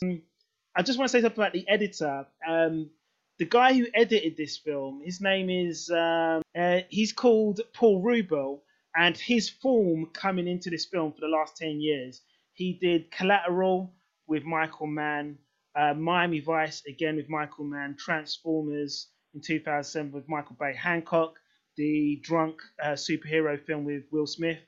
I 0.77 0.83
just 0.83 0.99
want 0.99 1.09
to 1.09 1.13
say 1.13 1.23
something 1.23 1.41
about 1.41 1.53
the 1.53 1.69
editor. 1.69 2.27
Um, 2.47 2.91
the 3.39 3.45
guy 3.45 3.75
who 3.75 3.87
edited 3.95 4.37
this 4.37 4.59
film, 4.59 5.03
his 5.05 5.21
name 5.21 5.49
is 5.49 5.89
um, 5.91 6.43
uh, 6.57 6.81
he's 6.89 7.13
called 7.13 7.61
Paul 7.73 8.03
Rubell, 8.03 8.61
and 8.97 9.17
his 9.17 9.49
form 9.49 10.07
coming 10.07 10.49
into 10.49 10.71
this 10.71 10.87
film 10.87 11.13
for 11.13 11.21
the 11.21 11.29
last 11.29 11.57
ten 11.57 11.81
years, 11.81 12.23
he 12.55 12.73
did 12.73 13.11
Collateral 13.13 13.95
with 14.27 14.45
Michael 14.45 14.89
Mann, 14.89 15.39
uh, 15.77 15.95
Miami 15.95 16.41
Vice 16.41 16.83
again 16.89 17.17
with 17.17 17.29
Michael 17.29 17.65
Mann, 17.65 17.97
Transformers 17.97 19.09
in 19.35 19.41
2007 19.41 20.11
with 20.13 20.29
Michael 20.29 20.57
Bay, 20.59 20.75
Hancock, 20.75 21.35
the 21.77 22.21
drunk 22.23 22.61
uh, 22.83 22.91
superhero 22.91 23.61
film 23.65 23.85
with 23.85 24.05
Will 24.11 24.27
Smith, 24.27 24.59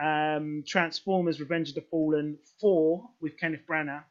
um, 0.00 0.62
Transformers: 0.66 1.40
Revenge 1.40 1.70
of 1.70 1.74
the 1.76 1.84
Fallen 1.90 2.38
Thor 2.60 3.08
with 3.20 3.36
Kenneth 3.38 3.66
Branagh, 3.68 4.04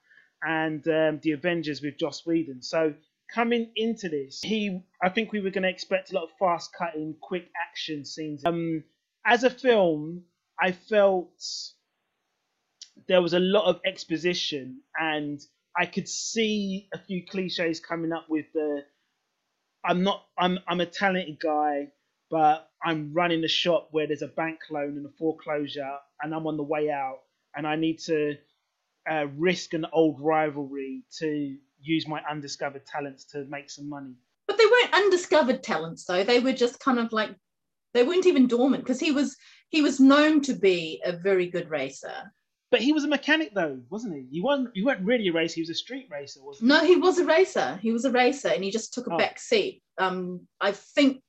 and 0.44 0.88
um, 0.88 1.20
The 1.22 1.32
Avengers 1.32 1.82
with 1.82 1.98
Joss 1.98 2.25
Whedon. 2.25 2.62
So 2.62 2.94
coming 3.34 3.72
into 3.75 4.10
this, 4.10 4.41
he 4.41 4.82
I 5.01 5.10
think 5.10 5.32
we 5.32 5.41
were 5.41 5.51
going 5.51 5.63
to 5.63 5.70
expect 5.70 6.12
a 6.12 6.15
lot 6.15 6.25
of 6.25 6.29
fast 6.39 6.72
cutting, 6.77 7.15
quick 7.22 7.50
action 7.62 8.06
scenes. 8.06 8.46
Um, 8.46 8.84
as 9.25 9.44
a 9.44 9.50
film, 9.50 10.24
I 10.60 10.72
felt 10.72 11.32
there 13.08 13.22
was 13.22 13.34
a 13.34 13.39
lot 13.39 13.65
of 13.65 13.82
exposition, 13.86 14.82
and 15.00 15.39
I 15.77 15.86
could 15.86 16.08
see 16.08 16.89
a 16.94 16.98
few 17.00 17.25
cliches 17.25 17.79
coming 17.79 18.12
up 18.12 18.25
with 18.29 18.46
the. 18.53 18.84
I'm 19.86 20.03
not. 20.03 20.25
I'm. 20.38 20.60
I'm 20.67 20.82
a 20.82 20.86
talented 20.86 21.39
guy, 21.39 21.89
but 22.29 22.70
I'm 22.84 23.13
running 23.13 23.44
a 23.44 23.48
shop 23.48 23.89
where 23.91 24.08
there's 24.08 24.22
a 24.22 24.27
bank 24.27 24.60
loan 24.70 24.98
and 24.98 25.06
a 25.06 25.12
foreclosure, 25.17 25.98
and 26.22 26.34
I'm 26.34 26.48
on 26.48 26.58
the 26.58 26.63
way 26.63 26.89
out, 26.89 27.20
and 27.56 27.67
I 27.67 27.75
need 27.75 28.00
to 28.01 28.36
uh, 29.10 29.28
risk 29.36 29.74
an 29.74 29.86
old 29.94 30.20
rivalry 30.20 31.04
to 31.20 31.58
use 31.82 32.08
my 32.08 32.22
undiscovered 32.30 32.86
talents 32.86 33.26
to 33.26 33.46
make 33.46 33.70
some 33.70 33.90
money. 33.90 34.14
But 34.48 34.58
they 34.58 34.66
weren't 34.66 34.94
undiscovered 34.94 35.64
talents 35.64 36.06
though. 36.06 36.24
They 36.24 36.40
were 36.40 36.54
just 36.54 36.80
kind 36.80 37.00
of 37.00 37.12
like 37.12 37.32
they 37.94 38.04
weren't 38.04 38.26
even 38.26 38.48
dormant 38.48 38.84
because 38.84 39.00
he 39.00 39.12
was 39.12 39.36
he 39.70 39.82
was 39.82 40.00
known 40.00 40.42
to 40.42 40.54
be 40.54 41.02
a 41.04 41.12
very 41.12 41.48
good 41.48 41.70
racer. 41.70 42.32
But 42.70 42.82
he 42.82 42.92
was 42.92 43.06
a 43.06 43.10
mechanic 43.10 43.54
though, 43.54 43.80
wasn't 43.90 44.16
he? 44.16 44.28
He 44.32 44.42
wasn't 44.42 44.70
he 44.74 44.84
wasn't 44.84 45.06
really 45.06 45.28
a 45.30 45.34
racer, 45.34 45.56
he 45.56 45.62
was 45.62 45.70
a 45.70 45.76
street 45.76 46.08
racer, 46.12 46.42
wasn't 46.44 46.72
he? 46.72 46.78
No, 46.78 46.86
he 46.86 46.96
was 46.96 47.18
a 47.18 47.26
racer. 47.26 47.80
He 47.82 47.92
was 47.92 48.06
a 48.06 48.12
racer 48.12 48.50
and 48.50 48.64
he 48.64 48.72
just 48.72 48.94
took 48.94 49.08
a 49.08 49.14
oh. 49.14 49.18
back 49.18 49.40
seat. 49.40 49.82
Um 49.98 50.48
I 50.60 50.72
think 50.72 51.22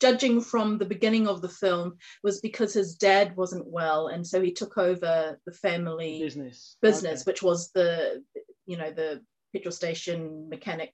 judging 0.00 0.40
from 0.40 0.78
the 0.78 0.84
beginning 0.84 1.26
of 1.26 1.40
the 1.40 1.48
film 1.48 1.96
was 2.22 2.40
because 2.40 2.74
his 2.74 2.96
dad 2.96 3.36
wasn't 3.36 3.66
well 3.66 4.08
and 4.08 4.26
so 4.26 4.40
he 4.40 4.52
took 4.52 4.76
over 4.76 5.38
the 5.46 5.52
family 5.52 6.20
business 6.20 6.76
business 6.82 7.22
okay. 7.22 7.30
which 7.30 7.42
was 7.42 7.70
the 7.72 8.22
you 8.66 8.76
know 8.76 8.90
the 8.90 9.20
petrol 9.52 9.72
station 9.72 10.48
mechanic 10.48 10.92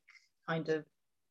kind 0.48 0.68
of 0.68 0.84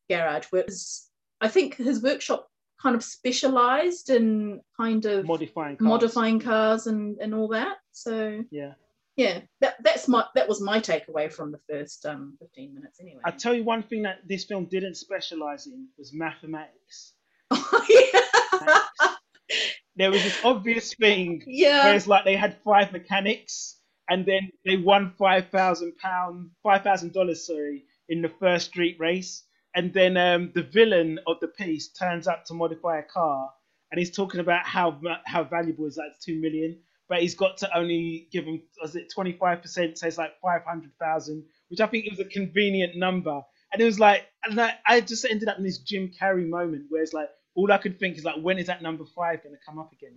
garage. 0.08 0.46
Whereas 0.50 1.08
I 1.40 1.48
think 1.48 1.76
his 1.76 2.02
workshop 2.02 2.48
kind 2.80 2.96
of 2.96 3.04
specialized 3.04 4.10
in 4.10 4.60
kind 4.76 5.04
of 5.06 5.26
modifying 5.26 5.76
cars. 5.76 5.88
modifying 5.88 6.40
cars 6.40 6.86
and, 6.86 7.18
and 7.20 7.34
all 7.34 7.48
that. 7.48 7.76
So 7.92 8.44
yeah. 8.50 8.72
Yeah, 9.14 9.40
that, 9.60 9.74
that's 9.84 10.08
my 10.08 10.24
that 10.34 10.48
was 10.48 10.62
my 10.62 10.80
takeaway 10.80 11.30
from 11.30 11.52
the 11.52 11.60
first 11.68 12.06
um, 12.06 12.34
15 12.40 12.74
minutes 12.74 12.98
anyway. 12.98 13.20
I 13.26 13.30
tell 13.30 13.52
you 13.52 13.62
one 13.62 13.82
thing 13.82 14.02
that 14.04 14.20
this 14.26 14.44
film 14.44 14.64
didn't 14.64 14.94
specialize 14.94 15.66
in 15.66 15.86
was 15.98 16.14
mathematics. 16.14 17.11
Oh, 17.54 17.86
yeah. 19.50 19.58
there 19.96 20.10
was 20.10 20.22
this 20.22 20.38
obvious 20.44 20.94
thing 20.94 21.42
yeah. 21.46 21.84
where 21.84 21.94
it's 21.94 22.06
like 22.06 22.24
they 22.24 22.36
had 22.36 22.56
five 22.64 22.92
mechanics 22.92 23.76
and 24.08 24.26
then 24.26 24.50
they 24.64 24.76
won 24.76 25.14
five 25.18 25.48
thousand 25.50 25.96
pound, 25.98 26.50
five 26.62 26.82
thousand 26.82 27.12
dollars, 27.12 27.46
sorry, 27.46 27.84
in 28.08 28.22
the 28.22 28.28
first 28.28 28.66
street 28.68 28.96
race. 28.98 29.44
And 29.74 29.92
then 29.94 30.16
um, 30.16 30.52
the 30.54 30.62
villain 30.62 31.18
of 31.26 31.38
the 31.40 31.48
piece 31.48 31.88
turns 31.92 32.28
up 32.28 32.44
to 32.46 32.54
modify 32.54 32.98
a 32.98 33.02
car, 33.02 33.50
and 33.90 33.98
he's 33.98 34.14
talking 34.14 34.40
about 34.40 34.66
how 34.66 35.00
how 35.24 35.44
valuable 35.44 35.86
is 35.86 35.94
that 35.96 36.14
two 36.22 36.40
million, 36.40 36.78
but 37.08 37.22
he's 37.22 37.34
got 37.34 37.56
to 37.58 37.76
only 37.76 38.28
give 38.32 38.44
him 38.44 38.62
was 38.82 38.96
it 38.96 39.10
twenty 39.12 39.32
five 39.32 39.62
percent, 39.62 39.98
so 39.98 40.06
it's 40.06 40.18
like 40.18 40.32
five 40.42 40.62
hundred 40.66 40.92
thousand, 41.00 41.44
which 41.68 41.80
I 41.80 41.86
think 41.86 42.10
was 42.10 42.20
a 42.20 42.24
convenient 42.26 42.96
number. 42.96 43.40
And 43.72 43.80
it 43.80 43.86
was 43.86 43.98
like, 43.98 44.26
and 44.44 44.60
I, 44.60 44.74
I 44.86 45.00
just 45.00 45.24
ended 45.24 45.48
up 45.48 45.56
in 45.56 45.64
this 45.64 45.78
Jim 45.78 46.10
Carrey 46.20 46.46
moment 46.46 46.86
where 46.90 47.02
it's 47.02 47.14
like 47.14 47.30
all 47.54 47.70
I 47.70 47.78
could 47.78 47.98
think 47.98 48.16
is 48.16 48.24
like, 48.24 48.36
when 48.36 48.58
is 48.58 48.66
that 48.66 48.82
number 48.82 49.04
five 49.04 49.42
going 49.42 49.54
to 49.54 49.60
come 49.64 49.78
up 49.78 49.92
again? 49.92 50.16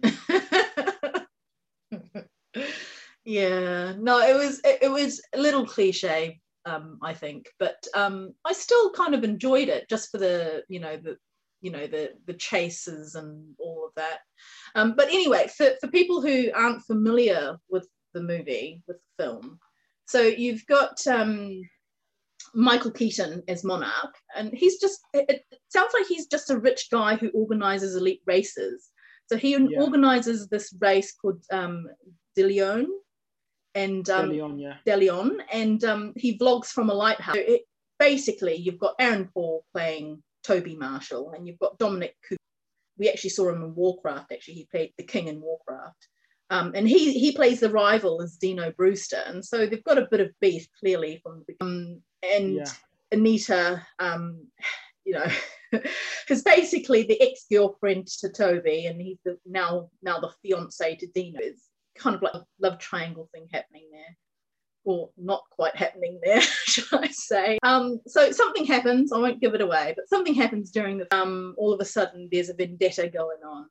yeah 3.25 3.92
no 3.98 4.20
it 4.20 4.36
was 4.36 4.62
it, 4.63 4.84
it 4.84 4.88
was 4.88 5.20
a 5.34 5.39
little 5.39 5.65
cliche 5.65 6.39
um, 6.65 6.98
I 7.01 7.13
think, 7.13 7.50
but 7.60 7.86
um, 7.94 8.34
I 8.44 8.54
still 8.54 8.92
kind 8.92 9.13
of 9.13 9.24
enjoyed 9.24 9.70
it 9.70 9.88
just 9.89 10.10
for 10.12 10.18
the 10.18 10.63
you 10.68 10.80
know 10.80 10.98
the 10.98 11.18
you 11.62 11.72
know 11.72 11.88
the 11.88 12.13
the 12.25 12.34
chases 12.34 13.15
and 13.15 13.54
all 13.60 13.86
of 13.86 13.92
that. 13.96 14.20
Um, 14.74 14.96
but 14.96 15.08
anyway, 15.08 15.48
for 15.56 15.72
for 15.80 15.88
people 15.88 16.22
who 16.22 16.51
aren't 16.54 16.84
familiar 16.84 17.58
with 17.70 17.88
the 18.13 18.22
movie 18.22 18.82
with 18.88 18.98
the 18.98 19.24
film, 19.24 19.60
so 20.06 20.22
you've 20.22 20.65
got 20.65 21.06
um, 21.08 21.62
Michael 22.55 22.91
Keaton 22.91 23.43
as 23.47 23.63
Monarch, 23.63 24.15
and 24.35 24.51
he's 24.53 24.79
just 24.79 25.01
it, 25.13 25.25
it, 25.29 25.59
sounds 25.69 25.93
like 25.93 26.07
he's 26.07 26.27
just 26.27 26.50
a 26.50 26.57
rich 26.57 26.88
guy 26.89 27.15
who 27.15 27.29
organizes 27.29 27.95
elite 27.95 28.21
races. 28.25 28.89
So 29.27 29.38
he 29.38 29.51
yeah. 29.51 29.81
organizes 29.81 30.47
this 30.47 30.74
race 30.79 31.13
called 31.13 31.43
um, 31.51 31.88
DeLeon, 32.38 32.85
and 33.74 34.09
um, 34.09 34.29
DeLeon, 34.29 34.62
yeah. 34.62 34.75
DeLeon, 34.88 35.39
and 35.51 35.83
um, 35.83 36.13
he 36.15 36.38
vlogs 36.38 36.67
from 36.67 36.89
a 36.89 36.93
lighthouse. 36.93 37.35
It, 37.38 37.63
basically, 38.00 38.55
you've 38.55 38.79
got 38.79 38.95
Aaron 39.00 39.29
Paul 39.33 39.65
playing 39.74 40.24
Toby 40.43 40.77
Marshall, 40.77 41.31
and 41.35 41.45
you've 41.45 41.59
got 41.59 41.77
Dominic 41.77 42.15
Cooper. 42.27 42.39
We 42.97 43.09
actually 43.09 43.31
saw 43.31 43.50
him 43.50 43.63
in 43.63 43.75
Warcraft. 43.75 44.31
Actually, 44.31 44.53
he 44.53 44.67
played 44.71 44.93
the 44.97 45.03
king 45.03 45.27
in 45.27 45.41
Warcraft, 45.41 46.07
um, 46.50 46.71
and 46.74 46.88
he 46.88 47.19
he 47.19 47.33
plays 47.33 47.59
the 47.59 47.69
rival 47.69 48.21
as 48.21 48.38
Dino 48.38 48.71
Brewster, 48.71 49.21
and 49.25 49.43
so 49.43 49.65
they've 49.65 49.83
got 49.83 49.97
a 49.97 50.07
bit 50.09 50.21
of 50.21 50.31
beef 50.39 50.67
clearly 50.79 51.19
from 51.21 51.39
the 51.39 51.45
beginning. 51.47 51.95
Um, 51.95 52.01
and 52.34 52.55
yeah. 52.55 52.65
Anita, 53.12 53.86
um, 54.00 54.48
you 55.05 55.13
know, 55.13 55.27
is 56.29 56.44
basically 56.44 57.03
the 57.03 57.22
ex 57.22 57.46
girlfriend 57.51 58.08
to 58.08 58.29
Toby, 58.29 58.86
and 58.88 59.01
he's 59.01 59.20
the, 59.25 59.38
now 59.46 59.89
now 60.01 60.20
the 60.20 60.32
fiance 60.41 60.96
to 60.96 61.08
Dino. 61.08 61.39
Is 61.41 61.70
kind 61.96 62.15
of 62.15 62.22
like 62.22 62.34
a 62.34 62.46
love 62.60 62.77
triangle 62.77 63.29
thing 63.34 63.48
happening 63.51 63.88
there 63.91 64.17
or 64.86 65.10
not 65.17 65.44
quite 65.50 65.75
happening 65.75 66.20
there, 66.24 66.41
should 66.65 66.86
I 66.94 67.08
say. 67.08 67.60
Um, 67.63 68.00
so 68.08 68.32
something 68.32 68.65
happens, 68.65 69.12
I 69.12 69.17
won't 69.17 69.41
give 69.41 69.55
it 69.55 69.62
away, 69.62 69.94
but 69.96 70.08
something 70.08 70.36
happens 70.36 70.72
during 70.72 71.00
the 71.00 71.15
um 71.15 71.55
all 71.58 71.74
of 71.74 71.82
a 71.82 71.86
sudden 71.86 72.29
there's 72.32 72.50
a 72.50 72.53
vendetta 72.53 73.10
going 73.10 73.44
on. 73.46 73.67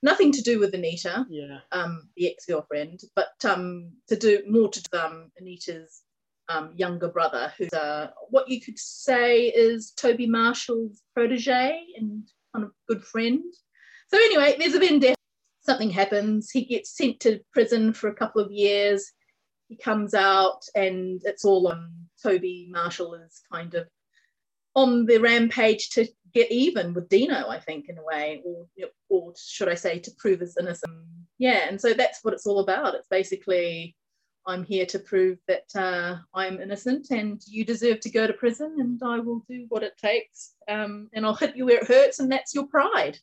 Nothing 0.00 0.30
to 0.32 0.42
do 0.42 0.60
with 0.60 0.74
Anita, 0.74 1.26
yeah. 1.28 1.58
um, 1.72 2.08
the 2.16 2.30
ex-girlfriend, 2.30 3.00
but 3.16 3.32
um 3.44 3.90
to 4.08 4.16
do 4.16 4.42
more 4.46 4.68
to 4.68 4.82
um 4.92 5.32
Anita's 5.40 6.02
um, 6.48 6.72
younger 6.74 7.08
brother, 7.08 7.52
who's 7.58 7.72
uh, 7.72 8.10
what 8.30 8.48
you 8.48 8.60
could 8.60 8.78
say 8.78 9.46
is 9.46 9.92
Toby 9.92 10.26
Marshall's 10.26 11.02
protege 11.14 11.80
and 11.96 12.22
kind 12.54 12.64
of 12.64 12.72
good 12.88 13.04
friend. 13.04 13.42
So 14.08 14.16
anyway, 14.16 14.56
there's 14.58 14.74
a 14.74 14.78
vendetta 14.78 15.14
something 15.68 15.90
happens. 15.90 16.50
He 16.50 16.64
gets 16.64 16.96
sent 16.96 17.20
to 17.20 17.40
prison 17.52 17.92
for 17.92 18.08
a 18.08 18.14
couple 18.14 18.42
of 18.42 18.50
years. 18.50 19.12
He 19.68 19.76
comes 19.76 20.14
out, 20.14 20.62
and 20.74 21.20
it's 21.24 21.44
all 21.44 21.68
on 21.68 21.92
Toby 22.22 22.68
Marshall 22.70 23.14
is 23.14 23.42
kind 23.52 23.74
of 23.74 23.86
on 24.74 25.04
the 25.04 25.18
rampage 25.18 25.90
to 25.90 26.06
get 26.32 26.50
even 26.50 26.94
with 26.94 27.10
Dino, 27.10 27.48
I 27.48 27.60
think, 27.60 27.88
in 27.88 27.98
a 27.98 28.02
way, 28.02 28.42
or 28.46 28.66
or 29.10 29.34
should 29.36 29.68
I 29.68 29.74
say, 29.74 29.98
to 29.98 30.10
prove 30.18 30.40
his 30.40 30.56
innocence. 30.58 30.92
Yeah, 31.38 31.68
and 31.68 31.78
so 31.78 31.92
that's 31.92 32.20
what 32.24 32.32
it's 32.32 32.46
all 32.46 32.60
about. 32.60 32.94
It's 32.94 33.08
basically 33.08 33.94
I'm 34.48 34.64
here 34.64 34.86
to 34.86 34.98
prove 34.98 35.38
that 35.46 35.66
uh, 35.76 36.16
I'm 36.34 36.60
innocent 36.60 37.10
and 37.10 37.40
you 37.46 37.64
deserve 37.64 38.00
to 38.00 38.10
go 38.10 38.26
to 38.26 38.32
prison, 38.32 38.76
and 38.80 39.00
I 39.04 39.20
will 39.20 39.44
do 39.48 39.66
what 39.68 39.82
it 39.82 39.96
takes. 39.98 40.54
Um, 40.68 41.08
and 41.12 41.24
I'll 41.24 41.34
hit 41.34 41.54
you 41.54 41.66
where 41.66 41.78
it 41.78 41.86
hurts, 41.86 42.18
and 42.18 42.32
that's 42.32 42.54
your 42.54 42.66
pride 42.66 43.18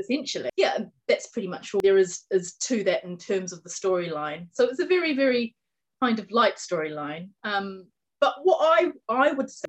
essentially. 0.00 0.50
Yeah, 0.56 0.78
that's 1.06 1.28
pretty 1.28 1.48
much 1.48 1.74
all 1.74 1.80
there 1.82 1.98
is 1.98 2.22
is 2.30 2.54
to 2.54 2.82
that 2.84 3.04
in 3.04 3.16
terms 3.18 3.52
of 3.52 3.62
the 3.62 3.68
storyline. 3.68 4.48
So 4.52 4.64
it's 4.64 4.80
a 4.80 4.86
very, 4.86 5.14
very 5.14 5.54
kind 6.02 6.18
of 6.18 6.30
light 6.30 6.56
storyline. 6.56 7.28
Um, 7.44 7.86
but 8.20 8.36
what 8.42 8.58
I 8.60 8.90
I 9.08 9.32
would 9.32 9.50
say 9.50 9.68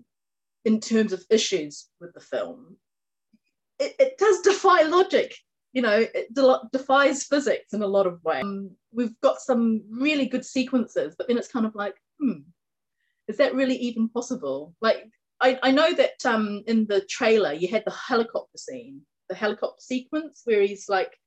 in 0.65 0.79
terms 0.79 1.13
of 1.13 1.25
issues 1.29 1.89
with 1.99 2.13
the 2.13 2.21
film, 2.21 2.77
it, 3.79 3.95
it 3.99 4.17
does 4.17 4.41
defy 4.41 4.83
logic. 4.83 5.35
You 5.73 5.81
know, 5.81 6.05
it 6.13 6.33
de- 6.33 6.69
defies 6.71 7.23
physics 7.23 7.73
in 7.73 7.81
a 7.81 7.87
lot 7.87 8.07
of 8.07 8.23
ways. 8.23 8.43
Um, 8.43 8.71
we've 8.91 9.19
got 9.21 9.39
some 9.39 9.83
really 9.89 10.25
good 10.25 10.45
sequences, 10.45 11.15
but 11.17 11.27
then 11.27 11.37
it's 11.37 11.51
kind 11.51 11.65
of 11.65 11.75
like, 11.75 11.95
hmm, 12.19 12.41
is 13.27 13.37
that 13.37 13.55
really 13.55 13.75
even 13.77 14.09
possible? 14.09 14.75
Like, 14.81 15.09
I, 15.39 15.57
I 15.63 15.71
know 15.71 15.93
that 15.93 16.25
um, 16.25 16.63
in 16.67 16.85
the 16.87 17.01
trailer 17.01 17.53
you 17.53 17.67
had 17.67 17.83
the 17.85 17.91
helicopter 17.91 18.57
scene, 18.57 19.01
the 19.29 19.35
helicopter 19.35 19.79
sequence 19.79 20.41
where 20.43 20.61
he's 20.61 20.89
like 20.89 21.17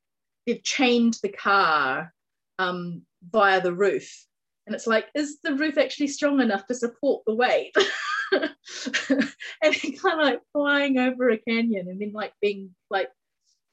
they've 0.46 0.62
chained 0.62 1.18
the 1.22 1.30
car 1.30 2.12
um, 2.58 3.02
via 3.30 3.60
the 3.60 3.72
roof, 3.72 4.26
and 4.66 4.74
it's 4.74 4.86
like, 4.86 5.06
is 5.14 5.38
the 5.42 5.54
roof 5.54 5.78
actually 5.78 6.08
strong 6.08 6.40
enough 6.40 6.66
to 6.66 6.74
support 6.74 7.22
the 7.26 7.34
weight? 7.34 7.74
and 8.32 9.82
kind 10.02 10.20
of 10.20 10.26
like 10.26 10.40
flying 10.52 10.98
over 10.98 11.30
a 11.30 11.38
canyon 11.38 11.88
and 11.88 12.00
then 12.00 12.12
like 12.12 12.32
being 12.40 12.74
like 12.90 13.08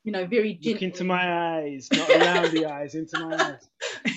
you 0.04 0.12
know 0.12 0.26
very 0.26 0.54
gently. 0.54 0.74
Look 0.74 0.82
into 0.82 1.04
my 1.04 1.60
eyes, 1.60 1.88
not 1.92 2.10
around 2.10 2.52
the 2.52 2.66
eyes, 2.66 2.96
into 2.96 3.20
my 3.20 3.36
eyes. 3.36 3.70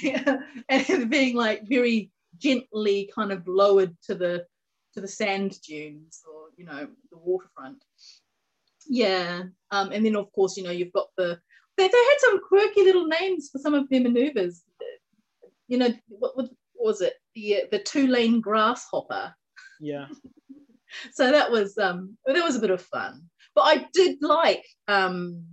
yeah, 0.03 0.37
and 0.69 1.11
being 1.11 1.37
like 1.37 1.69
very 1.69 2.11
gently 2.39 3.11
kind 3.15 3.33
of 3.33 3.47
lowered 3.47 3.97
to 4.05 4.15
the 4.15 4.47
to 4.95 5.01
the 5.01 5.09
sand 5.09 5.61
dunes 5.67 6.23
or 6.31 6.49
you 6.57 6.65
know 6.65 6.89
the 7.11 7.19
waterfront. 7.19 7.85
Yeah, 8.87 9.43
um, 9.71 9.93
and 9.93 10.05
then 10.05 10.17
of 10.17 10.31
course 10.33 10.57
you 10.57 10.65
know 10.65 10.71
you've 10.71 10.93
got 10.93 11.09
the 11.17 11.39
they, 11.77 11.89
they 11.89 11.99
had 11.99 12.17
some 12.19 12.41
quirky 12.47 12.83
little 12.83 13.07
names 13.07 13.51
for 13.51 13.59
some 13.59 13.75
of 13.75 13.89
their 13.89 14.01
maneuvers. 14.01 14.63
You 15.69 15.79
know 15.79 15.89
what, 16.09 16.37
what 16.37 16.51
was 16.75 17.01
it? 17.01 17.15
The 17.35 17.65
the 17.71 17.79
two 17.79 18.07
lane 18.07 18.41
grasshopper. 18.41 19.35
Yeah. 19.81 20.07
so 21.13 21.31
that 21.31 21.51
was 21.51 21.77
um 21.79 22.17
that 22.27 22.45
was 22.45 22.57
a 22.57 22.61
bit 22.61 22.71
of 22.71 22.81
fun. 22.81 23.25
But 23.55 23.63
I 23.63 23.87
did 23.93 24.19
like 24.21 24.65
um 24.89 25.45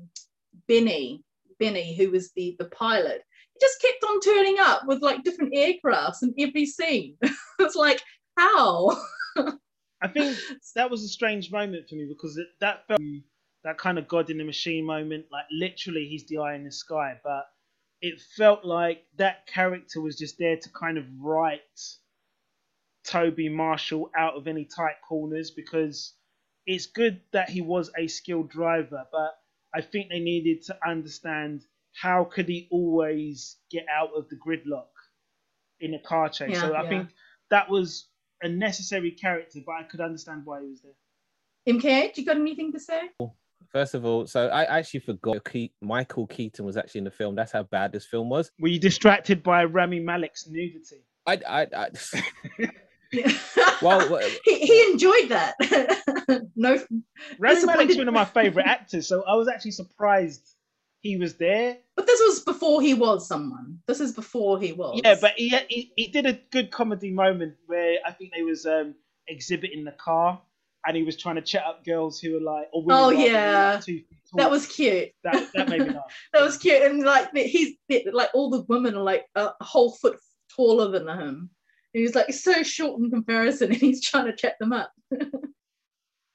Benny, 0.68 1.24
Benny, 1.60 1.96
who 1.96 2.12
was 2.12 2.32
the 2.34 2.56
the 2.60 2.66
pilot. 2.66 3.24
He 3.54 3.60
just 3.60 3.82
kept 3.82 4.04
on 4.04 4.20
turning 4.22 4.58
up 4.60 4.84
with 4.88 5.02
like 5.02 5.24
different 5.24 5.54
aircrafts 5.54 6.24
in 6.24 6.34
every 6.40 6.66
scene. 6.66 7.18
it's 7.60 7.76
like 7.76 8.02
how. 8.38 8.98
I 10.02 10.08
think 10.08 10.38
that 10.76 10.90
was 10.90 11.04
a 11.04 11.08
strange 11.08 11.52
moment 11.52 11.88
for 11.90 11.96
me 11.96 12.06
because 12.08 12.38
it, 12.38 12.48
that 12.60 12.88
felt 12.88 13.02
that 13.64 13.78
kind 13.78 14.00
of 14.00 14.08
God 14.08 14.30
in 14.30 14.38
the 14.38 14.44
machine 14.44 14.86
moment. 14.86 15.26
Like 15.32 15.46
literally, 15.52 16.08
he's 16.08 16.26
the 16.28 16.40
eye 16.40 16.56
in 16.56 16.64
the 16.64 16.72
sky, 16.72 17.20
but 17.24 17.46
it 18.02 18.20
felt 18.36 18.66
like 18.66 19.06
that 19.18 19.46
character 19.48 20.02
was 20.02 20.18
just 20.18 20.38
there 20.40 20.58
to 20.58 20.70
kind 20.70 20.98
of 20.98 21.06
write 21.20 21.62
Toby 23.04 23.50
Marshall 23.50 24.10
out 24.18 24.36
of 24.36 24.48
any 24.48 24.66
tight 24.66 24.96
corners 25.08 25.52
because 25.52 26.14
it's 26.66 26.88
good 26.88 27.22
that 27.34 27.50
he 27.50 27.62
was 27.62 27.92
a 27.98 28.08
skilled 28.08 28.50
driver, 28.50 29.06
but 29.12 29.36
I 29.74 29.82
think 29.82 30.10
they 30.10 30.20
needed 30.20 30.64
to 30.64 30.78
understand 30.86 31.64
how 31.94 32.24
could 32.24 32.48
he 32.48 32.68
always 32.72 33.58
get 33.70 33.86
out 33.94 34.10
of 34.16 34.28
the 34.30 34.36
gridlock 34.36 34.88
in 35.80 35.94
a 35.94 36.00
car 36.00 36.30
chase. 36.30 36.52
Yeah, 36.54 36.62
so 36.62 36.74
I 36.74 36.84
yeah. 36.84 36.90
think 36.90 37.10
that 37.50 37.70
was 37.70 38.08
a 38.42 38.50
necessary 38.50 39.12
character, 39.12 39.60
but 39.66 39.74
I 39.74 39.84
could 39.84 40.02
understand 40.02 40.42
why 40.46 40.62
he 40.62 40.68
was 40.70 40.82
there. 40.82 41.76
MK, 41.76 42.18
you 42.18 42.26
got 42.26 42.38
anything 42.38 42.72
to 42.72 42.80
say? 42.80 43.02
First 43.72 43.94
of 43.94 44.06
all, 44.06 44.26
so 44.26 44.48
I 44.48 44.80
actually 44.80 45.02
forgot 45.02 45.48
Michael 45.82 46.28
Keaton 46.28 46.66
was 46.66 46.76
actually 46.76 47.00
in 47.00 47.06
the 47.06 47.12
film. 47.12 47.36
That's 47.36 47.52
how 47.52 47.64
bad 47.64 47.92
this 47.92 48.06
film 48.06 48.30
was. 48.30 48.52
Were 48.60 48.68
you 48.68 48.80
distracted 48.80 49.44
by 49.44 49.64
Rami 49.66 50.00
Malek's 50.00 50.48
nudity? 50.48 51.06
I, 51.28 51.40
I, 51.48 51.68
I 51.76 51.90
well, 53.82 54.20
he, 54.46 54.60
he 54.60 54.92
enjoyed 54.92 55.30
that. 55.30 55.56
no, 56.56 56.80
Rami 57.40 57.62
Malek's 57.64 57.98
one 57.98 58.08
of 58.08 58.14
my 58.14 58.26
favorite 58.26 58.66
actors, 58.68 59.08
so 59.08 59.24
I 59.28 59.36
was 59.36 59.48
actually 59.48 59.72
surprised 59.72 60.56
he 61.02 61.18
was 61.18 61.36
there. 61.36 61.78
But 61.96 62.08
this 62.08 62.20
was 62.22 62.42
before 62.42 62.82
he 62.82 62.94
was 62.94 63.28
someone. 63.28 63.80
This 63.88 64.00
is 64.00 64.14
before 64.14 64.60
he 64.60 64.72
was. 64.72 65.02
Yeah, 65.04 65.16
but 65.20 65.34
he 65.36 65.50
he, 65.70 65.92
he 65.96 66.08
did 66.08 66.26
a 66.26 66.40
good 66.52 66.72
comedy 66.72 67.12
moment 67.12 67.56
where 67.66 67.98
I 68.06 68.12
think 68.12 68.32
they 68.36 68.44
was 68.44 68.66
um, 68.66 68.96
exhibiting 69.28 69.84
the 69.84 69.92
car, 69.94 70.42
and 70.86 70.96
he 70.96 71.04
was 71.04 71.18
trying 71.18 71.36
to 71.36 71.42
chat 71.42 71.64
up 71.66 71.84
girls 71.84 72.20
who 72.20 72.34
were 72.34 72.40
like, 72.40 72.70
oh 72.74 73.10
yeah, 73.10 73.82
that 74.36 74.50
was 74.50 74.68
cute. 74.68 75.10
That, 75.24 75.50
that 75.54 75.68
made 75.68 75.82
me 75.82 75.94
laugh. 75.94 76.04
that 76.34 76.42
was 76.42 76.58
cute, 76.58 76.82
and 76.82 77.04
like 77.04 77.30
he's 77.36 77.76
like 78.12 78.30
all 78.34 78.50
the 78.50 78.64
women 78.70 78.96
are 78.96 79.04
like 79.04 79.26
a 79.36 79.52
whole 79.60 79.92
foot 79.92 80.18
taller 80.56 80.98
than 80.98 81.08
him. 81.08 81.50
And 81.94 82.02
he's 82.02 82.16
like 82.16 82.34
so 82.34 82.64
short 82.64 83.00
in 83.00 83.10
comparison, 83.10 83.72
and 83.72 83.82
he's 83.82 84.04
trying 84.04 84.26
to 84.26 84.36
check 84.36 84.58
them 84.60 84.74
up. 84.74 84.92
but 85.10 85.30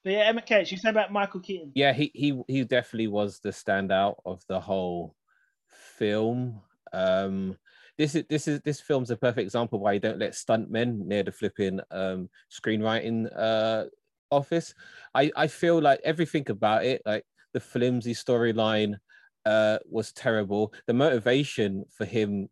yeah, 0.03 0.31
MK, 0.31 0.71
you 0.71 0.77
said 0.77 0.91
about 0.91 1.11
Michael 1.11 1.39
Keaton. 1.39 1.71
Yeah, 1.75 1.93
he 1.93 2.11
he 2.13 2.39
he 2.47 2.63
definitely 2.63 3.07
was 3.07 3.39
the 3.39 3.49
standout 3.49 4.15
of 4.25 4.43
the 4.47 4.59
whole 4.59 5.15
film. 5.97 6.61
Um, 6.93 7.57
this 7.97 8.13
is 8.15 8.25
this 8.29 8.47
is 8.47 8.61
this 8.61 8.79
film's 8.79 9.09
a 9.09 9.17
perfect 9.17 9.43
example 9.43 9.79
why 9.79 9.93
you 9.93 9.99
don't 9.99 10.19
let 10.19 10.33
stuntmen 10.33 11.05
near 11.05 11.23
the 11.23 11.31
flipping 11.31 11.79
um, 11.91 12.29
screenwriting 12.51 13.27
uh, 13.35 13.85
office. 14.29 14.73
I 15.15 15.31
I 15.35 15.47
feel 15.47 15.81
like 15.81 15.99
everything 16.03 16.49
about 16.49 16.85
it, 16.85 17.01
like 17.05 17.25
the 17.53 17.59
flimsy 17.59 18.13
storyline, 18.13 18.97
uh, 19.45 19.79
was 19.89 20.13
terrible. 20.13 20.73
The 20.85 20.93
motivation 20.93 21.85
for 21.89 22.05
him 22.05 22.49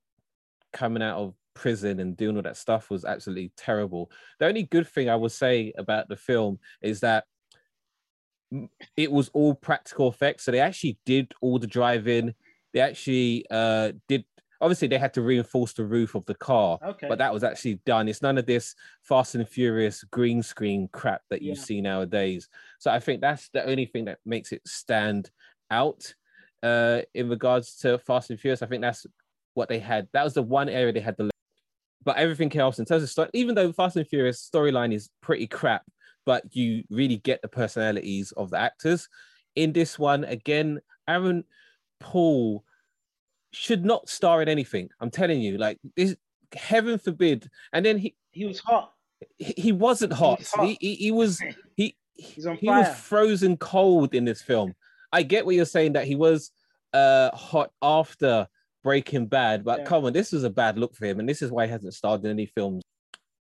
coming 0.74 1.04
out 1.04 1.18
of 1.18 1.36
prison 1.56 2.00
and 2.00 2.16
doing 2.16 2.36
all 2.36 2.44
that 2.44 2.58
stuff 2.58 2.92
was 2.92 3.04
absolutely 3.04 3.52
terrible. 3.58 4.12
The 4.40 4.46
only 4.46 4.64
good 4.64 4.88
thing 4.88 5.10
I 5.10 5.16
would 5.16 5.32
say 5.32 5.74
about 5.78 6.08
the 6.08 6.16
film 6.16 6.60
is 6.82 7.00
that 7.00 7.26
it 8.96 9.12
was 9.12 9.30
all 9.30 9.56
practical 9.56 10.10
effects. 10.10 10.44
So 10.44 10.52
they 10.52 10.60
actually 10.60 11.00
did 11.06 11.34
all 11.42 11.58
the 11.58 11.68
driving. 11.68 12.36
They 12.74 12.82
actually 12.82 13.46
uh, 13.50 13.94
did. 14.08 14.26
Obviously, 14.62 14.88
they 14.88 14.98
had 14.98 15.14
to 15.16 15.22
reinforce 15.22 15.74
the 15.74 15.84
roof 15.84 16.16
of 16.16 16.26
the 16.26 16.36
car, 16.36 16.80
okay. 16.82 17.08
but 17.10 17.18
that 17.18 17.34
was 17.34 17.44
actually 17.44 17.82
done. 17.86 18.08
It's 18.08 18.22
none 18.22 18.38
of 18.38 18.46
this 18.46 18.74
Fast 19.02 19.36
and 19.36 19.48
Furious 19.48 20.04
green 20.06 20.42
screen 20.42 20.88
crap 20.94 21.22
that 21.30 21.42
you 21.42 21.54
yeah. 21.54 21.62
see 21.62 21.82
nowadays. 21.82 22.48
So 22.80 22.90
I 22.90 23.00
think 23.00 23.20
that's 23.20 23.50
the 23.50 23.66
only 23.66 23.86
thing 23.86 24.06
that 24.06 24.20
makes 24.26 24.54
it 24.54 24.62
stand 24.66 25.30
out 25.70 26.14
uh, 26.64 27.02
in 27.14 27.28
regards 27.30 27.76
to 27.80 27.98
Fast 27.98 28.30
and 28.30 28.40
Furious. 28.40 28.62
I 28.62 28.68
think 28.68 28.82
that's 28.82 29.06
what 29.56 29.68
they 29.68 29.80
had. 29.80 30.08
That 30.14 30.24
was 30.24 30.34
the 30.34 30.42
one 30.42 30.70
area 30.70 30.94
they 30.94 31.02
had 31.02 31.18
the 31.18 31.30
but 32.06 32.18
everything 32.18 32.56
else 32.58 32.80
in 32.80 32.86
terms 32.86 33.04
of 33.04 33.10
story, 33.10 33.30
even 33.34 33.56
though 33.56 33.74
Fast 33.74 33.98
and 33.98 34.08
Furious 34.08 34.50
storyline 34.50 34.94
is 34.94 35.10
pretty 35.22 35.48
crap, 35.48 35.84
but 36.26 36.44
you 36.56 36.84
really 36.90 37.18
get 37.18 37.42
the 37.42 37.48
personalities 37.48 38.32
of 38.34 38.52
the 38.52 38.60
actors. 38.60 39.10
In 39.56 39.74
this 39.74 39.98
one, 40.00 40.24
again, 40.24 40.82
Aaron 41.08 41.44
Paul 42.00 42.64
should 43.52 43.86
not 43.86 44.10
star 44.10 44.42
in 44.42 44.50
anything. 44.50 44.90
I'm 45.00 45.12
telling 45.12 45.42
you, 45.42 45.58
like 45.58 45.80
this, 45.96 46.16
heaven 46.54 47.00
forbid. 47.00 47.50
And 47.74 47.86
then 47.86 47.98
he 47.98 48.16
he 48.32 48.46
was 48.46 48.60
hot. 48.60 48.94
He, 49.38 49.54
he 49.58 49.72
wasn't 49.72 50.14
hot. 50.14 50.40
He, 50.40 50.42
was, 50.42 50.52
hot. 50.52 50.66
He, 50.68 50.78
he, 50.80 50.96
he 50.96 51.12
was 51.12 51.42
he 51.76 51.96
He's 52.18 52.46
on 52.46 52.56
he 52.56 52.68
was 52.68 52.88
frozen 52.98 53.58
cold 53.58 54.16
in 54.16 54.26
this 54.26 54.42
film. 54.42 54.74
I 55.12 55.24
get 55.24 55.46
what 55.46 55.56
you're 55.56 55.66
saying 55.66 55.94
that 55.94 56.06
he 56.06 56.16
was 56.16 56.52
uh 56.94 57.36
hot 57.36 57.72
after 57.82 58.48
Breaking 58.86 59.26
Bad, 59.26 59.66
but 59.66 59.80
yeah. 59.80 59.86
come 59.86 60.06
on, 60.06 60.14
this 60.14 60.32
was 60.32 60.44
a 60.44 60.50
bad 60.50 60.78
look 60.78 60.96
for 60.96 61.08
him, 61.08 61.20
and 61.20 61.28
this 61.28 61.42
is 61.42 61.52
why 61.52 61.66
he 61.66 61.72
hasn't 61.72 61.96
starred 61.96 62.24
in 62.24 62.30
any 62.30 62.46
films 62.46 62.84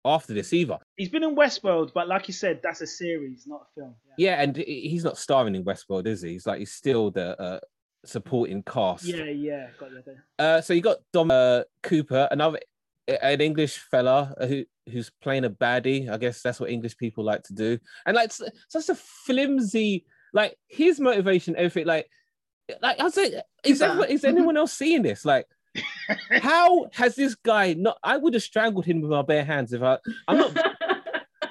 after 0.05 0.35
this 0.35 0.53
either. 0.53 0.77
He's 0.97 1.09
been 1.09 1.23
in 1.23 1.35
Westworld, 1.35 1.93
but 1.95 2.07
like 2.07 2.27
you 2.27 2.33
said, 2.33 2.59
that's 2.61 2.81
a 2.81 2.87
series, 2.87 3.47
not 3.47 3.63
a 3.63 3.79
film. 3.79 3.95
Yeah, 4.17 4.35
yeah 4.35 4.43
and 4.43 4.55
he's 4.55 5.03
not 5.03 5.17
starring 5.17 5.55
in 5.55 5.65
Westworld, 5.65 6.05
is 6.05 6.21
he? 6.21 6.33
He's 6.33 6.45
like 6.45 6.59
he's 6.59 6.73
still 6.73 7.09
the 7.09 7.41
uh, 7.41 7.59
supporting 8.05 8.61
cast. 8.61 9.03
Yeah, 9.03 9.23
yeah, 9.23 9.69
got 9.79 9.89
you 9.89 10.03
there. 10.05 10.25
Uh, 10.37 10.61
so 10.61 10.73
you 10.73 10.81
got 10.81 10.97
Dom 11.11 11.31
uh, 11.31 11.61
Cooper, 11.81 12.27
another 12.29 12.59
an 13.07 13.41
English 13.41 13.79
fella 13.79 14.35
who 14.47 14.63
who's 14.91 15.09
playing 15.23 15.45
a 15.45 15.49
baddie. 15.49 16.07
I 16.07 16.17
guess 16.17 16.43
that's 16.43 16.59
what 16.59 16.69
English 16.69 16.97
people 16.97 17.23
like 17.23 17.41
to 17.45 17.53
do, 17.53 17.79
and 18.05 18.15
like 18.15 18.31
such 18.31 18.89
a 18.89 18.95
flimsy. 18.95 20.05
Like 20.33 20.55
his 20.69 20.99
motivation, 20.99 21.55
everything. 21.57 21.87
Like 21.87 22.07
like 22.81 22.99
I 22.99 23.09
said, 23.09 23.43
is, 23.63 23.81
everyone, 23.81 24.09
is 24.09 24.23
anyone 24.23 24.57
else 24.57 24.73
seeing 24.73 25.01
this? 25.01 25.25
Like, 25.25 25.47
how 26.41 26.87
has 26.93 27.15
this 27.15 27.35
guy 27.35 27.73
not? 27.73 27.97
I 28.03 28.17
would 28.17 28.33
have 28.33 28.43
strangled 28.43 28.85
him 28.85 29.01
with 29.01 29.11
my 29.11 29.21
bare 29.21 29.43
hands 29.43 29.73
if 29.73 29.81
I. 29.81 29.97
I'm 30.27 30.37
not. 30.37 30.57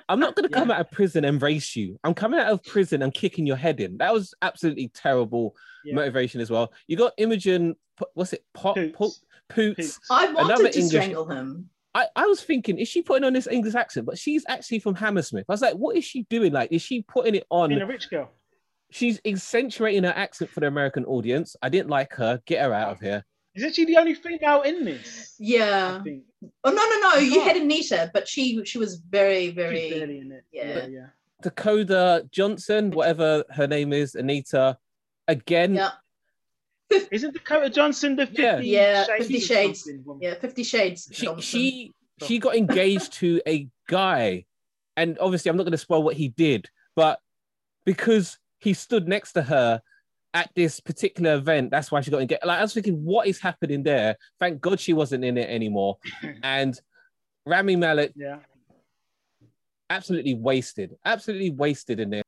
I'm 0.09 0.19
not 0.19 0.35
going 0.35 0.49
to 0.49 0.53
come 0.53 0.71
yeah. 0.71 0.75
out 0.75 0.81
of 0.81 0.91
prison 0.91 1.25
and 1.25 1.41
race 1.41 1.77
you. 1.77 1.97
I'm 2.03 2.15
coming 2.15 2.41
out 2.41 2.49
of 2.49 2.65
prison 2.65 3.01
and 3.03 3.15
kicking 3.15 3.47
your 3.47 3.55
head 3.55 3.79
in. 3.79 3.99
That 3.99 4.13
was 4.13 4.35
absolutely 4.43 4.89
terrible 4.89 5.55
yeah. 5.85 5.95
motivation 5.95 6.41
as 6.41 6.51
well. 6.51 6.73
You 6.89 6.97
got 6.97 7.13
Imogen, 7.17 7.77
what's 8.15 8.33
it? 8.33 8.45
Pop, 8.53 8.75
Poots. 8.75 8.97
Poots. 8.97 9.23
Poots. 9.49 10.01
I 10.11 10.33
wanted 10.33 10.47
Another 10.47 10.69
to 10.69 10.75
English, 10.75 10.91
strangle 10.91 11.27
him. 11.27 11.71
I, 11.95 12.09
I 12.17 12.27
was 12.27 12.43
thinking, 12.43 12.79
is 12.79 12.89
she 12.89 13.03
putting 13.03 13.23
on 13.23 13.35
this 13.35 13.47
English 13.47 13.77
accent? 13.77 14.05
But 14.05 14.19
she's 14.19 14.45
actually 14.49 14.81
from 14.81 14.97
Hammersmith. 14.97 15.45
I 15.49 15.53
was 15.53 15.63
like, 15.63 15.75
what 15.75 15.97
is 15.97 16.05
she 16.05 16.25
doing? 16.25 16.53
Like, 16.53 16.73
is 16.73 16.83
she 16.83 17.03
putting 17.03 17.37
it 17.37 17.47
on? 17.49 17.69
Being 17.69 17.81
a 17.81 17.87
rich 17.87 18.11
girl 18.11 18.31
she's 18.91 19.21
accentuating 19.25 20.05
her 20.05 20.13
accent 20.15 20.51
for 20.51 20.61
the 20.61 20.67
American 20.67 21.05
audience. 21.05 21.57
I 21.63 21.69
didn't 21.69 21.89
like 21.89 22.15
her. 22.15 22.41
Get 22.47 22.63
her 22.63 22.73
out 22.73 22.93
of 22.93 23.01
here. 23.01 23.25
Isn't 23.55 23.75
she 23.75 23.85
the 23.85 23.97
only 23.97 24.15
female 24.15 24.63
in 24.63 24.85
this? 24.85 25.35
Yeah. 25.39 26.03
Oh 26.65 26.71
no 26.71 26.73
no 26.73 27.01
no! 27.01 27.15
You 27.17 27.43
had 27.43 27.57
Anita, 27.57 28.11
but 28.15 28.29
she 28.29 28.65
she 28.65 28.79
was 28.79 28.97
very 28.97 29.51
very. 29.51 29.81
She's 29.81 29.95
barely 29.95 30.19
in 30.21 30.33
it. 30.33 30.45
Yeah. 30.53 30.69
yeah. 30.69 30.87
yeah. 30.87 31.07
Dakota 31.43 32.29
Johnson, 32.31 32.91
whatever 32.91 33.45
her 33.51 33.67
name 33.67 33.93
is, 33.93 34.15
Anita. 34.15 34.79
Again. 35.27 35.75
Yeah. 35.75 35.91
Isn't 37.11 37.35
Dakota 37.35 37.71
Johnson 37.71 38.17
the 38.17 38.27
50 38.27 38.43
yeah. 38.43 38.59
yeah, 38.59 39.05
Shades? 39.05 39.27
50 39.27 39.41
Shades. 39.41 39.91
Yeah, 40.21 40.35
50 40.35 40.63
Shades. 40.65 41.09
She, 41.13 41.29
she 41.41 41.93
she 42.27 42.39
got 42.39 42.57
engaged 42.57 43.13
to 43.15 43.41
a 43.47 43.69
guy, 43.87 44.45
and 44.97 45.19
obviously 45.19 45.51
I'm 45.51 45.57
not 45.57 45.65
going 45.65 45.73
to 45.73 45.79
spoil 45.79 46.03
what 46.03 46.17
he 46.17 46.29
did, 46.29 46.69
but 46.97 47.21
because 47.85 48.39
he 48.61 48.75
stood 48.75 49.09
next 49.09 49.33
to 49.33 49.43
her 49.43 49.83
at 50.33 50.51
this 50.55 50.79
particular 50.79 51.35
event, 51.35 51.71
that's 51.71 51.91
why 51.91 52.01
she 52.01 52.11
got 52.11 52.21
engaged. 52.21 52.45
Like 52.45 52.59
I 52.59 52.63
was 52.63 52.73
thinking, 52.75 53.05
what 53.05 53.27
is 53.27 53.41
happening 53.41 53.83
there? 53.83 54.17
Thank 54.39 54.61
God 54.61 54.79
she 54.79 54.93
wasn't 54.93 55.25
in 55.25 55.37
it 55.37 55.49
anymore. 55.51 55.99
and 56.43 56.81
Rami 57.47 57.75
Malek, 57.77 58.13
Yeah. 58.15 58.39
absolutely 59.89 60.35
wasted, 60.35 60.95
absolutely 61.05 61.51
wasted 61.51 61.99
in 62.01 62.11
there. 62.11 62.23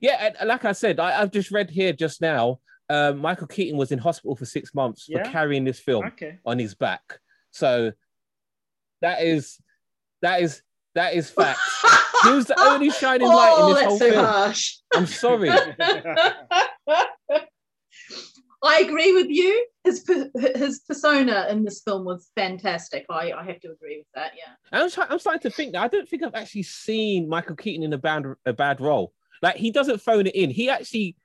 Yeah, 0.00 0.32
and 0.38 0.48
like 0.48 0.64
I 0.64 0.72
said, 0.72 0.98
I, 0.98 1.20
I've 1.22 1.30
just 1.30 1.50
read 1.50 1.70
here 1.70 1.92
just 1.92 2.20
now. 2.20 2.58
Uh, 2.90 3.12
Michael 3.16 3.46
Keaton 3.46 3.78
was 3.78 3.92
in 3.92 3.98
hospital 3.98 4.36
for 4.36 4.44
six 4.44 4.74
months 4.74 5.06
Yeah? 5.08 5.22
for 5.24 5.30
carrying 5.30 5.64
this 5.64 5.78
film 5.78 6.04
Okay. 6.06 6.38
on 6.44 6.58
his 6.58 6.74
back. 6.74 7.02
So 7.52 7.92
that 9.00 9.22
is 9.22 9.58
that 10.22 10.42
is 10.42 10.62
that 10.94 11.14
is 11.14 11.30
fact. 11.30 11.60
He 12.24 12.30
was 12.32 12.46
the 12.46 12.58
only 12.60 12.90
shining 13.00 13.28
light 13.28 13.54
in 13.56 13.62
oh, 13.62 13.68
this 13.68 13.76
that's 13.76 13.88
whole 13.88 13.98
so 13.98 14.10
film. 14.10 14.24
harsh. 14.24 14.76
I'm 14.94 15.06
sorry. 15.06 15.50
I 18.66 18.78
agree 18.80 19.12
with 19.12 19.28
you. 19.28 19.66
His 19.84 20.10
his 20.56 20.80
persona 20.80 21.46
in 21.50 21.64
this 21.64 21.82
film 21.82 22.06
was 22.06 22.30
fantastic. 22.34 23.04
I, 23.10 23.32
I 23.32 23.44
have 23.44 23.60
to 23.60 23.70
agree 23.72 23.98
with 23.98 24.06
that. 24.14 24.32
Yeah. 24.36 24.54
I'm, 24.72 24.90
try- 24.90 25.06
I'm 25.10 25.18
starting 25.18 25.42
to 25.42 25.50
think 25.50 25.72
that 25.72 25.82
I 25.82 25.88
don't 25.88 26.08
think 26.08 26.22
I've 26.22 26.34
actually 26.34 26.62
seen 26.62 27.28
Michael 27.28 27.56
Keaton 27.56 27.82
in 27.82 27.92
a 27.92 27.98
bad 27.98 28.24
a 28.46 28.54
bad 28.54 28.80
role. 28.80 29.12
Like 29.42 29.56
he 29.56 29.70
doesn't 29.70 30.00
phone 30.00 30.26
it 30.26 30.34
in. 30.34 30.48
He 30.48 30.70
actually 30.70 31.16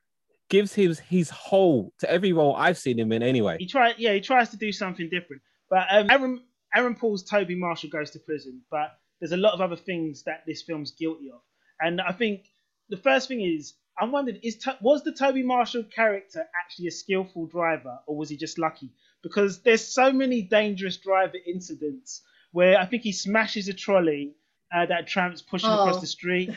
gives 0.50 0.74
his 0.74 1.00
his 1.00 1.30
whole 1.30 1.94
to 2.00 2.12
every 2.12 2.34
role 2.34 2.56
I've 2.56 2.78
seen 2.78 3.00
him 3.00 3.12
in 3.12 3.24
anyway. 3.24 3.58
he 3.60 3.68
try 3.68 3.94
yeah 3.98 4.14
he 4.14 4.20
tries 4.20 4.50
to 4.50 4.58
do 4.58 4.72
something 4.72 5.10
different 5.10 5.42
but 5.70 5.86
um, 5.92 6.10
aaron 6.10 6.42
aaron 6.76 6.96
paul's 6.96 7.24
toby 7.24 7.56
marshall 7.56 7.90
goes 7.92 8.10
to 8.12 8.20
prison 8.20 8.60
but 8.72 8.98
there's 9.20 9.32
a 9.32 9.38
lot 9.38 9.54
of 9.54 9.62
other 9.62 9.76
things 9.76 10.24
that 10.24 10.44
this 10.48 10.62
film's 10.62 10.92
guilty 10.92 11.30
of 11.32 11.42
and 11.82 12.02
i 12.02 12.12
think 12.12 12.46
the 12.90 12.98
first 12.98 13.28
thing 13.28 13.42
is 13.42 13.74
i'm 14.00 14.12
wondering 14.12 14.40
is 14.44 14.58
was 14.82 15.04
the 15.04 15.12
toby 15.12 15.44
marshall 15.44 15.84
character 15.84 16.46
actually 16.62 16.88
a 16.88 16.92
skillful 16.92 17.46
driver 17.48 18.00
or 18.08 18.16
was 18.18 18.30
he 18.30 18.38
just 18.38 18.58
lucky 18.58 18.90
because 19.22 19.62
there's 19.64 19.86
so 19.86 20.12
many 20.12 20.42
dangerous 20.42 20.98
driver 20.98 21.38
incidents 21.46 22.22
where 22.52 22.78
i 22.80 22.86
think 22.86 23.04
he 23.04 23.12
smashes 23.12 23.68
a 23.68 23.74
trolley 23.74 24.34
uh, 24.76 24.86
that 24.86 25.08
tramp's 25.08 25.42
pushing 25.42 25.70
Oh. 25.70 25.82
across 25.84 26.00
the 26.02 26.08
street 26.08 26.50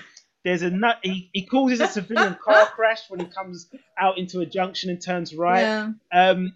there's 0.45 0.63
a 0.63 0.71
nut 0.71 0.99
he, 1.03 1.31
he 1.33 1.47
causes 1.47 1.81
a 1.81 1.87
civilian 1.87 2.37
car 2.45 2.67
crash 2.67 3.09
when 3.09 3.21
he 3.21 3.27
comes 3.27 3.69
out 3.99 4.19
into 4.19 4.41
a 4.41 4.47
junction 4.47 4.91
and 4.91 5.01
turns 5.01 5.35
right 5.35 5.63
Yeah. 5.63 5.91
um, 6.13 6.53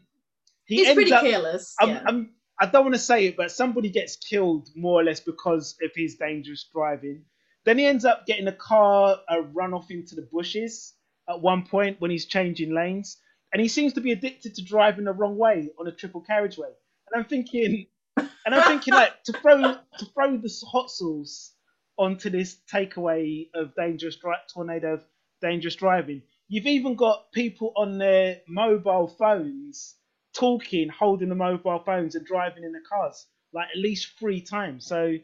he 0.67 0.85
He's 0.85 0.95
pretty 0.95 1.13
up. 1.13 1.23
careless. 1.23 1.77
I'm, 1.81 1.89
yeah. 1.91 2.03
I'm, 2.07 2.31
I 2.59 2.67
don't 2.67 2.85
want 2.85 2.95
to 2.95 3.01
say 3.01 3.27
it, 3.27 3.37
but 3.37 3.51
somebody 3.51 3.91
gets 3.91 4.17
killed 4.17 4.69
more 4.75 5.01
or 5.01 5.05
less 5.05 5.21
because 5.21 5.77
of 5.83 5.91
his 5.95 6.17
dangerous 6.17 6.67
driving. 6.73 7.25
Then 7.65 7.79
he 7.79 7.85
ends 7.85 8.05
up 8.05 8.27
getting 8.27 8.47
a 8.49 8.53
car 8.53 9.19
run 9.53 9.75
off 9.75 9.91
into 9.91 10.15
the 10.15 10.29
bushes 10.33 10.95
at 11.29 11.41
one 11.43 11.67
point 11.67 12.01
when 12.01 12.11
he's 12.11 12.27
changing 12.27 12.73
lanes, 12.75 13.19
and 13.53 13.61
he 13.61 13.69
seems 13.69 13.93
to 13.95 14.01
be 14.01 14.13
addicted 14.13 14.55
to 14.55 14.65
driving 14.65 15.05
the 15.05 15.13
wrong 15.13 15.37
way 15.37 15.71
on 15.79 15.87
a 15.87 15.93
triple 15.93 16.21
carriageway. 16.23 16.69
And 17.11 17.21
I'm 17.21 17.29
thinking, 17.29 17.87
and 18.17 18.55
I'm 18.55 18.63
thinking 18.63 18.95
like 18.95 19.23
to 19.25 19.33
throw 19.33 19.61
to 19.99 20.07
throw 20.15 20.37
the 20.37 20.65
hot 20.71 20.91
sauce 20.91 21.53
onto 21.99 22.31
this 22.31 22.57
takeaway 22.73 23.49
of 23.55 23.75
dangerous 23.75 24.17
dri- 24.17 24.35
tornado 24.53 24.95
of 24.95 25.05
dangerous 25.43 25.77
driving. 25.77 26.23
You've 26.49 26.67
even 26.67 26.95
got 26.95 27.33
people 27.33 27.73
on 27.77 27.99
their 27.99 28.41
mobile 28.49 29.09
phones 29.09 29.97
talking, 30.37 30.89
holding 30.89 31.29
the 31.29 31.35
mobile 31.35 31.83
phones 31.85 32.15
and 32.15 32.27
driving 32.27 32.65
in 32.65 32.73
the 32.73 32.81
cars 32.89 33.27
like 33.53 33.69
at 33.75 33.81
least 33.81 34.19
three 34.19 34.41
times. 34.41 34.87
So 34.87 35.15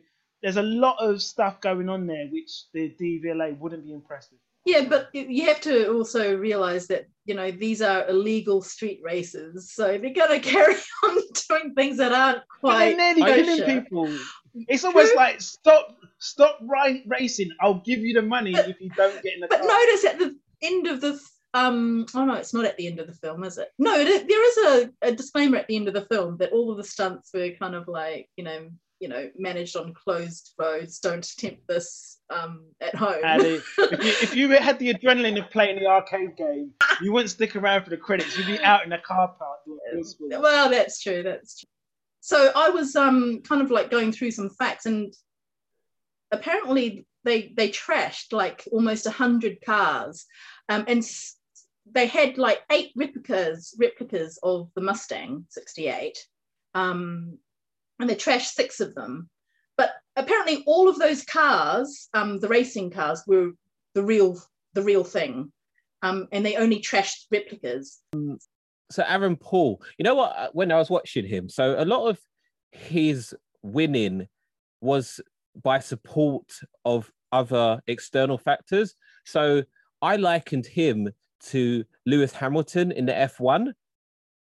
there's 0.42 0.56
a 0.56 0.62
lot 0.62 0.96
of 1.00 1.20
stuff 1.22 1.60
going 1.60 1.88
on 1.88 2.06
there 2.06 2.26
which 2.30 2.64
the 2.72 2.94
DVLA 3.00 3.58
wouldn't 3.58 3.84
be 3.84 3.92
impressed 3.92 4.30
with. 4.32 4.40
Yeah, 4.64 4.84
but 4.88 5.08
you 5.12 5.46
have 5.46 5.60
to 5.62 5.92
also 5.92 6.36
realize 6.36 6.86
that 6.86 7.06
you 7.24 7.34
know 7.34 7.50
these 7.50 7.82
are 7.82 8.08
illegal 8.08 8.62
street 8.62 9.00
races, 9.02 9.72
so 9.74 9.98
they're 9.98 10.12
gonna 10.14 10.38
carry 10.54 10.76
on 11.04 11.18
doing 11.48 11.74
things 11.74 11.96
that 11.98 12.12
aren't 12.12 12.42
But 12.62 12.78
they're 12.78 12.96
nearly 13.14 13.22
killing 13.44 13.82
people. 13.82 14.18
It's 14.54 14.84
almost 14.84 15.12
True. 15.12 15.16
like 15.16 15.40
stop, 15.40 15.96
stop 16.18 16.60
racing. 17.06 17.50
I'll 17.58 17.80
give 17.80 18.00
you 18.00 18.12
the 18.12 18.20
money 18.22 18.52
But- 18.52 18.68
if 18.68 18.80
you 18.82 18.90
don't 18.90 19.22
get 19.22 19.32
in 19.34 19.40
the 19.40 19.46
But 19.48 19.60
car. 19.60 19.68
notice 19.68 20.04
at 20.04 20.18
the 20.18 20.36
end 20.62 20.86
of 20.88 21.00
the 21.00 21.18
um 21.54 22.06
oh 22.14 22.24
no 22.24 22.34
it's 22.34 22.54
not 22.54 22.64
at 22.64 22.76
the 22.76 22.86
end 22.86 22.98
of 22.98 23.06
the 23.06 23.12
film 23.12 23.44
is 23.44 23.58
it 23.58 23.68
no 23.78 23.94
it, 23.94 24.26
there 24.26 24.48
is 24.48 24.56
a, 25.02 25.08
a 25.08 25.12
disclaimer 25.12 25.58
at 25.58 25.68
the 25.68 25.76
end 25.76 25.86
of 25.86 25.94
the 25.94 26.06
film 26.06 26.36
that 26.38 26.52
all 26.52 26.70
of 26.70 26.78
the 26.78 26.84
stunts 26.84 27.30
were 27.34 27.50
kind 27.60 27.74
of 27.74 27.86
like 27.88 28.28
you 28.36 28.44
know 28.44 28.68
you 29.00 29.08
know 29.08 29.28
managed 29.36 29.76
on 29.76 29.92
closed 29.92 30.54
roads 30.58 31.00
don't 31.00 31.26
attempt 31.26 31.66
this 31.66 32.20
um 32.30 32.64
at 32.80 32.94
home 32.94 33.18
if, 33.22 33.76
you, 33.76 33.98
if 34.00 34.36
you 34.36 34.48
had 34.50 34.78
the 34.78 34.94
adrenaline 34.94 35.42
of 35.42 35.50
playing 35.50 35.76
the 35.76 35.86
arcade 35.86 36.36
game, 36.36 36.70
you 37.02 37.12
wouldn't 37.12 37.30
stick 37.30 37.56
around 37.56 37.82
for 37.82 37.90
the 37.90 37.96
credits. 37.96 38.38
You'd 38.38 38.46
be 38.46 38.60
out 38.62 38.84
in 38.84 38.90
the 38.90 38.98
car 38.98 39.34
park. 39.36 39.58
well 40.20 40.70
that's 40.70 41.02
true 41.02 41.22
that's 41.22 41.60
true 41.60 41.68
so 42.20 42.52
i 42.54 42.70
was 42.70 42.94
um 42.94 43.40
kind 43.42 43.60
of 43.60 43.70
like 43.70 43.90
going 43.90 44.12
through 44.12 44.30
some 44.30 44.50
facts 44.50 44.86
and 44.86 45.12
apparently 46.30 47.04
they 47.24 47.52
they 47.56 47.68
trashed 47.68 48.32
like 48.32 48.66
almost 48.70 49.04
100 49.04 49.58
cars 49.64 50.26
um 50.68 50.84
and 50.86 51.04
they 51.90 52.06
had 52.06 52.38
like 52.38 52.60
eight 52.70 52.92
replicas 52.96 53.74
replicas 53.78 54.38
of 54.42 54.70
the 54.74 54.80
mustang 54.80 55.44
68 55.50 56.16
um 56.74 57.38
and 57.98 58.08
they 58.08 58.14
trashed 58.14 58.52
six 58.52 58.80
of 58.80 58.94
them 58.94 59.28
but 59.76 59.90
apparently 60.16 60.62
all 60.66 60.88
of 60.88 60.98
those 60.98 61.24
cars 61.24 62.08
um 62.14 62.38
the 62.40 62.48
racing 62.48 62.90
cars 62.90 63.22
were 63.26 63.50
the 63.94 64.02
real 64.02 64.40
the 64.74 64.82
real 64.82 65.04
thing 65.04 65.52
um 66.02 66.28
and 66.32 66.46
they 66.46 66.56
only 66.56 66.80
trashed 66.80 67.26
replicas 67.30 68.00
so 68.92 69.02
Aaron 69.08 69.36
Paul, 69.36 69.82
you 69.96 70.04
know 70.04 70.14
what? 70.14 70.36
uh, 70.36 70.48
When 70.52 70.70
I 70.70 70.76
was 70.76 70.90
watching 70.90 71.24
him, 71.26 71.48
so 71.48 71.74
a 71.78 71.84
lot 71.86 72.08
of 72.08 72.20
his 72.72 73.34
winning 73.62 74.28
was 74.82 75.20
by 75.62 75.78
support 75.78 76.52
of 76.84 77.10
other 77.32 77.80
external 77.86 78.36
factors. 78.36 78.94
So 79.24 79.62
I 80.02 80.16
likened 80.16 80.66
him 80.66 81.08
to 81.50 81.84
Lewis 82.06 82.32
Hamilton 82.32 82.92
in 82.92 83.06
the 83.06 83.12
F1. 83.12 83.72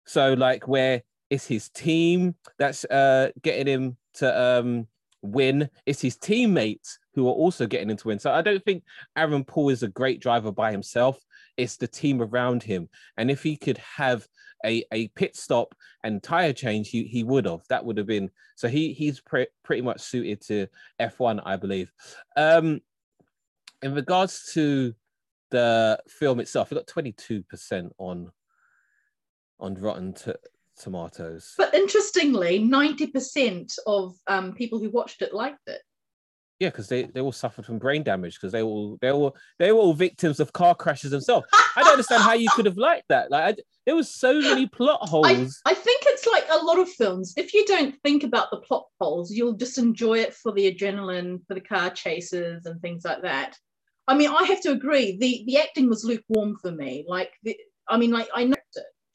So 0.05 0.33
like 0.33 0.67
where 0.67 1.03
it's 1.29 1.45
his 1.45 1.69
team 1.69 2.35
that's 2.59 2.85
uh, 2.85 3.31
getting 3.41 3.67
him 3.67 3.97
to 4.15 4.41
um, 4.41 4.87
win. 5.21 5.69
It's 5.85 6.01
his 6.01 6.17
teammates 6.17 6.99
who 7.13 7.27
are 7.27 7.33
also 7.33 7.67
getting 7.67 7.89
him 7.89 7.97
to 7.97 8.07
win. 8.07 8.19
So 8.19 8.31
I 8.31 8.41
don't 8.41 8.63
think 8.63 8.83
Aaron 9.15 9.43
Paul 9.43 9.69
is 9.69 9.83
a 9.83 9.87
great 9.87 10.21
driver 10.21 10.51
by 10.51 10.71
himself. 10.71 11.19
It's 11.57 11.77
the 11.77 11.87
team 11.87 12.21
around 12.21 12.63
him. 12.63 12.89
And 13.17 13.29
if 13.29 13.43
he 13.43 13.55
could 13.55 13.77
have 13.77 14.27
a, 14.65 14.83
a 14.91 15.07
pit 15.09 15.35
stop 15.35 15.75
and 16.03 16.21
tire 16.21 16.53
change, 16.53 16.89
he, 16.89 17.03
he 17.03 17.23
would 17.23 17.45
have. 17.45 17.61
That 17.69 17.85
would 17.85 17.97
have 17.97 18.07
been 18.07 18.29
so 18.55 18.67
he 18.67 18.93
he's 18.93 19.19
pre- 19.19 19.47
pretty 19.63 19.81
much 19.81 20.01
suited 20.01 20.41
to 20.41 20.67
F1, 20.99 21.41
I 21.43 21.55
believe. 21.55 21.91
Um, 22.37 22.81
in 23.81 23.95
regards 23.95 24.51
to 24.53 24.93
the 25.51 25.99
film 26.07 26.39
itself, 26.39 26.71
it 26.71 26.75
got 26.75 26.87
22% 26.87 27.91
on 27.97 28.31
on 29.59 29.75
Rotten 29.75 30.15
Tomatoes. 30.79 31.53
But 31.57 31.75
interestingly, 31.75 32.59
90% 32.59 33.77
of 33.85 34.15
um, 34.25 34.53
people 34.53 34.79
who 34.79 34.89
watched 34.89 35.21
it 35.21 35.33
liked 35.33 35.67
it. 35.67 35.81
Yeah, 36.59 36.69
because 36.69 36.87
they, 36.89 37.03
they 37.03 37.21
all 37.21 37.31
suffered 37.31 37.65
from 37.65 37.79
brain 37.79 38.03
damage 38.03 38.35
because 38.35 38.51
they 38.51 38.61
all 38.61 38.97
they 39.01 39.09
all 39.11 39.35
they 39.57 39.71
were 39.71 39.79
all 39.79 39.95
victims 39.95 40.39
of 40.39 40.53
car 40.53 40.75
crashes 40.75 41.09
themselves. 41.09 41.47
I 41.75 41.81
don't 41.81 41.93
understand 41.93 42.21
how 42.21 42.33
you 42.33 42.49
could 42.51 42.67
have 42.67 42.77
liked 42.77 43.05
that. 43.09 43.31
Like 43.31 43.57
I, 43.57 43.61
there 43.87 43.95
was 43.95 44.13
so 44.13 44.39
many 44.39 44.67
plot 44.67 44.99
I, 45.01 45.07
holes. 45.07 45.59
I 45.65 45.73
think 45.73 46.03
it's 46.05 46.27
like 46.27 46.45
a 46.51 46.63
lot 46.63 46.77
of 46.77 46.87
films. 46.87 47.33
If 47.35 47.55
you 47.55 47.65
don't 47.65 47.95
think 48.03 48.23
about 48.23 48.51
the 48.51 48.57
plot 48.57 48.85
holes, 48.99 49.31
you'll 49.31 49.53
just 49.53 49.79
enjoy 49.79 50.19
it 50.19 50.35
for 50.35 50.51
the 50.51 50.71
adrenaline, 50.71 51.39
for 51.47 51.55
the 51.55 51.61
car 51.61 51.89
chases 51.89 52.67
and 52.67 52.79
things 52.79 53.05
like 53.05 53.23
that. 53.23 53.57
I 54.07 54.15
mean, 54.15 54.29
I 54.29 54.43
have 54.45 54.61
to 54.61 54.71
agree. 54.71 55.17
The 55.17 55.43
the 55.45 55.59
acting 55.59 55.89
was 55.89 56.03
lukewarm 56.03 56.57
for 56.61 56.71
me. 56.71 57.05
Like, 57.07 57.31
the, 57.43 57.55
I 57.87 57.97
mean, 57.97 58.11
like 58.11 58.29
I 58.33 58.45
know 58.45 58.55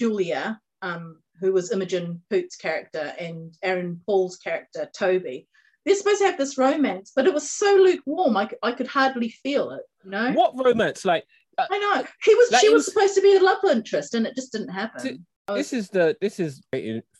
Julia, 0.01 0.61
um, 0.83 1.18
who 1.40 1.53
was 1.53 1.72
Imogen 1.72 2.22
Poots' 2.31 2.57
character, 2.57 3.12
and 3.18 3.55
Aaron 3.62 4.01
Paul's 4.07 4.37
character 4.37 4.88
Toby. 4.96 5.49
They're 5.85 5.94
supposed 5.94 6.18
to 6.18 6.27
have 6.27 6.38
this 6.38 6.59
romance, 6.59 7.12
but 7.14 7.27
it 7.27 7.35
was 7.35 7.49
so 7.49 7.77
lukewarm. 7.77 8.37
I, 8.37 8.51
I 8.62 8.72
could 8.72 8.88
hardly 8.88 9.29
feel 9.29 9.70
it. 9.70 9.83
You 10.05 10.11
know. 10.11 10.33
What 10.33 10.55
romance? 10.57 11.05
Like 11.05 11.25
I 11.59 11.79
know 11.79 12.05
he 12.25 12.35
was. 12.35 12.51
Like, 12.53 12.61
she 12.61 12.68
was 12.68 12.81
was- 12.81 12.87
supposed 12.87 13.14
to 13.14 13.22
be 13.22 13.38
the 13.38 13.44
love 13.44 13.59
interest, 13.70 14.14
and 14.14 14.27
it 14.27 14.35
just 14.35 14.53
didn't 14.53 14.70
happen. 14.70 15.27
this 15.49 15.72
is 15.72 15.88
the 15.88 16.16
this 16.20 16.40
is 16.40 16.62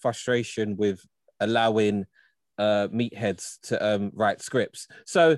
frustration 0.01 0.77
with 0.77 1.01
allowing 1.41 2.07
uh 2.59 2.89
meatheads 2.89 3.61
to 3.63 3.87
um 3.87 4.11
write 4.15 4.41
scripts. 4.41 4.89
So 5.05 5.37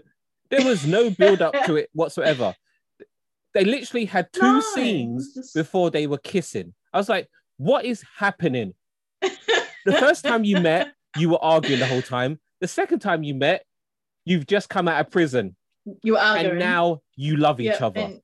there 0.50 0.64
was 0.66 0.86
no 0.86 1.10
build 1.10 1.42
up 1.42 1.54
to 1.66 1.76
it 1.80 1.90
whatsoever. 1.92 2.54
They 3.54 3.64
literally 3.64 4.04
had 4.04 4.32
two 4.32 4.40
No, 4.42 4.60
scenes 4.60 5.34
just- 5.34 5.54
before 5.54 5.90
they 5.90 6.06
were 6.06 6.18
kissing. 6.18 6.74
I 6.92 6.98
was 6.98 7.08
like, 7.08 7.28
what 7.56 7.84
is 7.84 8.04
happening? 8.16 8.74
The 9.20 9.92
first 9.98 10.24
time 10.24 10.44
you 10.44 10.60
met, 10.60 10.88
you 11.16 11.30
were 11.30 11.42
arguing 11.42 11.80
the 11.80 11.86
whole 11.86 12.02
time. 12.02 12.38
The 12.60 12.68
second 12.68 12.98
time 13.00 13.22
you 13.22 13.34
met, 13.34 13.64
you've 14.24 14.46
just 14.46 14.68
come 14.68 14.86
out 14.88 15.00
of 15.00 15.10
prison 15.10 15.56
you 16.02 16.18
arguing. 16.18 16.50
and 16.50 16.58
now 16.58 17.00
you 17.16 17.36
love 17.36 17.60
each 17.60 17.66
Yeah, 17.80 17.86
other. 17.86 18.00
and- 18.00 18.20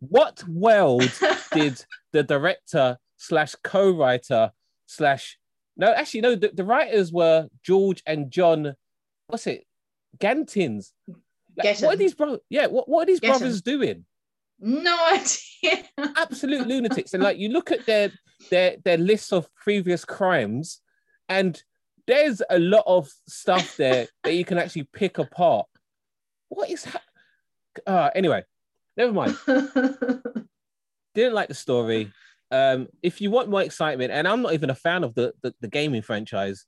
what 0.00 0.44
world 0.46 1.10
did 1.52 1.82
the 2.12 2.22
director 2.22 2.98
slash 3.16 3.54
co-writer 3.64 4.50
slash 4.84 5.38
no 5.78 5.90
actually 5.94 6.20
no 6.20 6.34
the, 6.34 6.50
the 6.52 6.64
writers 6.64 7.10
were 7.10 7.48
george 7.64 8.02
and 8.06 8.30
john 8.30 8.74
what's 9.28 9.46
it 9.46 9.64
gantins 10.18 10.92
like, 11.56 11.80
what 11.80 11.94
are 11.94 11.96
these 11.96 12.14
bro 12.14 12.38
yeah 12.50 12.66
what, 12.66 12.88
what 12.88 13.02
are 13.02 13.06
these 13.06 13.20
brothers 13.20 13.62
doing? 13.62 14.04
No 14.58 14.96
idea. 15.12 15.84
Absolute 16.16 16.66
lunatics. 16.66 17.12
And 17.12 17.22
like 17.22 17.38
you 17.38 17.50
look 17.50 17.70
at 17.70 17.84
their 17.86 18.10
their 18.50 18.76
their 18.84 18.98
list 18.98 19.32
of 19.32 19.52
previous 19.54 20.04
crimes 20.04 20.80
and 21.28 21.62
there's 22.06 22.40
a 22.48 22.58
lot 22.58 22.84
of 22.86 23.08
stuff 23.28 23.76
there 23.76 24.06
that 24.24 24.34
you 24.34 24.44
can 24.44 24.58
actually 24.58 24.88
pick 24.92 25.18
apart. 25.18 25.66
What 26.48 26.70
is 26.70 26.84
ha- 26.84 27.00
uh, 27.86 28.10
anyway 28.14 28.44
never 28.96 29.12
mind. 29.12 29.36
Didn't 31.14 31.34
like 31.34 31.48
the 31.48 31.54
story. 31.54 32.12
Um, 32.50 32.88
if 33.02 33.20
you 33.20 33.30
want 33.30 33.48
more 33.48 33.62
excitement, 33.62 34.12
and 34.12 34.26
I'm 34.26 34.42
not 34.42 34.54
even 34.54 34.70
a 34.70 34.74
fan 34.74 35.04
of 35.04 35.14
the, 35.14 35.32
the, 35.42 35.54
the 35.60 35.68
gaming 35.68 36.02
franchise, 36.02 36.64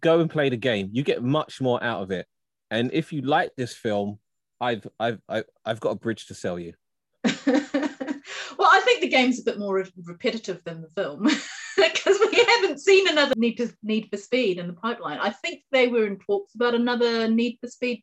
go 0.00 0.20
and 0.20 0.30
play 0.30 0.48
the 0.48 0.56
game. 0.56 0.90
You 0.92 1.02
get 1.02 1.22
much 1.22 1.60
more 1.60 1.82
out 1.82 2.02
of 2.02 2.10
it. 2.10 2.26
And 2.74 2.90
if 2.92 3.12
you 3.12 3.22
like 3.22 3.52
this 3.56 3.74
film, 3.74 4.18
I've 4.60 4.86
I've 4.98 5.20
I've, 5.28 5.80
got 5.80 5.90
a 5.90 5.96
bridge 5.96 6.26
to 6.26 6.34
sell 6.34 6.58
you. 6.58 6.74
well, 7.24 7.34
I 7.46 8.80
think 8.84 9.00
the 9.00 9.08
game's 9.08 9.40
a 9.40 9.44
bit 9.44 9.58
more 9.58 9.84
repetitive 10.04 10.62
than 10.64 10.82
the 10.82 10.88
film 10.88 11.22
because 11.76 12.18
we 12.32 12.44
haven't 12.44 12.80
seen 12.80 13.08
another 13.08 13.34
Need 13.36 13.56
to 13.56 13.72
Need 13.82 14.08
for 14.10 14.16
Speed 14.16 14.58
in 14.58 14.66
the 14.66 14.72
pipeline. 14.72 15.18
I 15.18 15.30
think 15.30 15.62
they 15.72 15.88
were 15.88 16.06
in 16.06 16.18
talks 16.18 16.54
about 16.54 16.74
another 16.74 17.28
Need 17.28 17.58
for 17.60 17.68
Speed, 17.68 18.02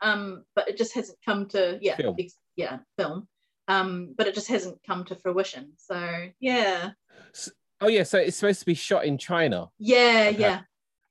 um, 0.00 0.44
but 0.54 0.68
it 0.68 0.76
just 0.76 0.94
hasn't 0.94 1.18
come 1.24 1.46
to 1.48 1.78
yeah 1.80 1.96
film. 1.96 2.16
yeah 2.56 2.78
film 2.98 3.26
um, 3.70 4.14
but 4.18 4.26
it 4.26 4.34
just 4.34 4.48
hasn't 4.48 4.78
come 4.86 5.04
to 5.04 5.14
fruition. 5.14 5.72
So 5.76 6.28
yeah. 6.40 6.90
So, 7.32 7.52
oh 7.80 7.88
yeah, 7.88 8.02
so 8.02 8.18
it's 8.18 8.36
supposed 8.36 8.60
to 8.60 8.66
be 8.66 8.74
shot 8.74 9.04
in 9.04 9.16
China. 9.16 9.68
Yeah, 9.78 10.30
okay. 10.30 10.40
yeah, 10.40 10.60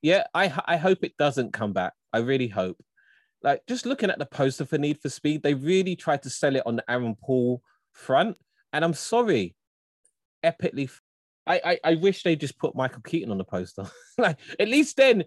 yeah. 0.01 0.23
I 0.33 0.53
I 0.65 0.77
hope 0.77 0.99
it 1.03 1.13
doesn't 1.17 1.53
come 1.53 1.73
back. 1.73 1.93
I 2.11 2.19
really 2.19 2.49
hope. 2.49 2.77
Like 3.41 3.61
just 3.67 3.85
looking 3.85 4.09
at 4.09 4.19
the 4.19 4.25
poster 4.25 4.65
for 4.65 4.77
Need 4.77 4.99
for 5.01 5.09
Speed, 5.09 5.43
they 5.43 5.53
really 5.53 5.95
tried 5.95 6.23
to 6.23 6.29
sell 6.29 6.55
it 6.55 6.63
on 6.65 6.75
the 6.75 6.91
Aaron 6.91 7.15
Paul 7.15 7.61
front, 7.93 8.37
and 8.73 8.83
I'm 8.83 8.93
sorry, 8.93 9.55
epically. 10.43 10.91
I, 11.47 11.61
I, 11.65 11.91
I 11.91 11.95
wish 11.95 12.23
they 12.23 12.35
just 12.35 12.59
put 12.59 12.75
Michael 12.75 13.01
Keaton 13.01 13.31
on 13.31 13.37
the 13.37 13.43
poster. 13.43 13.85
like 14.17 14.37
at 14.59 14.67
least 14.67 14.97
then, 14.97 15.23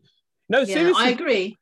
no, 0.48 0.60
yeah, 0.60 0.74
seriously. 0.74 1.04
I 1.04 1.08
agree. 1.08 1.58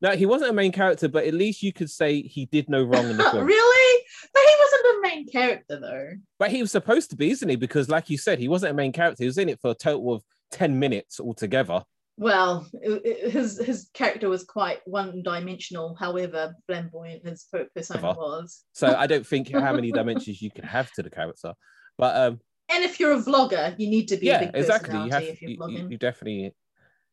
No, 0.00 0.16
he 0.16 0.26
wasn't 0.26 0.50
a 0.50 0.54
main 0.54 0.72
character, 0.72 1.08
but 1.08 1.26
at 1.26 1.34
least 1.34 1.62
you 1.62 1.72
could 1.72 1.90
say 1.90 2.22
he 2.22 2.46
did 2.46 2.68
no 2.68 2.82
wrong 2.82 3.10
in 3.10 3.16
the 3.16 3.22
film. 3.30 3.44
really? 3.44 4.04
But 4.32 4.42
he 4.42 4.54
wasn't 4.60 4.82
the 4.82 5.08
main 5.08 5.28
character, 5.28 5.80
though. 5.80 6.10
But 6.38 6.50
he 6.50 6.62
was 6.62 6.70
supposed 6.70 7.10
to 7.10 7.16
be, 7.16 7.30
isn't 7.30 7.48
he? 7.48 7.56
Because, 7.56 7.88
like 7.88 8.08
you 8.08 8.16
said, 8.16 8.38
he 8.38 8.48
wasn't 8.48 8.70
a 8.70 8.74
main 8.74 8.92
character. 8.92 9.22
He 9.22 9.26
was 9.26 9.38
in 9.38 9.48
it 9.48 9.60
for 9.60 9.72
a 9.72 9.74
total 9.74 10.14
of 10.14 10.22
ten 10.50 10.78
minutes 10.78 11.20
altogether. 11.20 11.82
Well, 12.18 12.66
his 12.82 13.58
his 13.58 13.90
character 13.92 14.28
was 14.28 14.44
quite 14.44 14.80
one 14.86 15.22
dimensional. 15.22 15.94
However, 15.94 16.54
flamboyant 16.66 17.26
his 17.26 17.46
persona 17.74 18.14
was. 18.14 18.64
so 18.72 18.94
I 18.96 19.06
don't 19.06 19.26
think 19.26 19.52
how 19.52 19.74
many 19.74 19.92
dimensions 19.92 20.40
you 20.40 20.50
can 20.50 20.64
have 20.64 20.90
to 20.92 21.02
the 21.02 21.10
character, 21.10 21.54
but 21.98 22.16
um. 22.16 22.40
And 22.68 22.82
if 22.82 22.98
you're 22.98 23.12
a 23.12 23.22
vlogger, 23.22 23.74
you 23.78 23.88
need 23.88 24.08
to 24.08 24.16
be 24.16 24.26
yeah, 24.26 24.50
exactly. 24.52 24.98
You 24.98 25.10
have 25.10 25.22
you, 25.40 25.88
you 25.90 25.96
definitely 25.98 26.52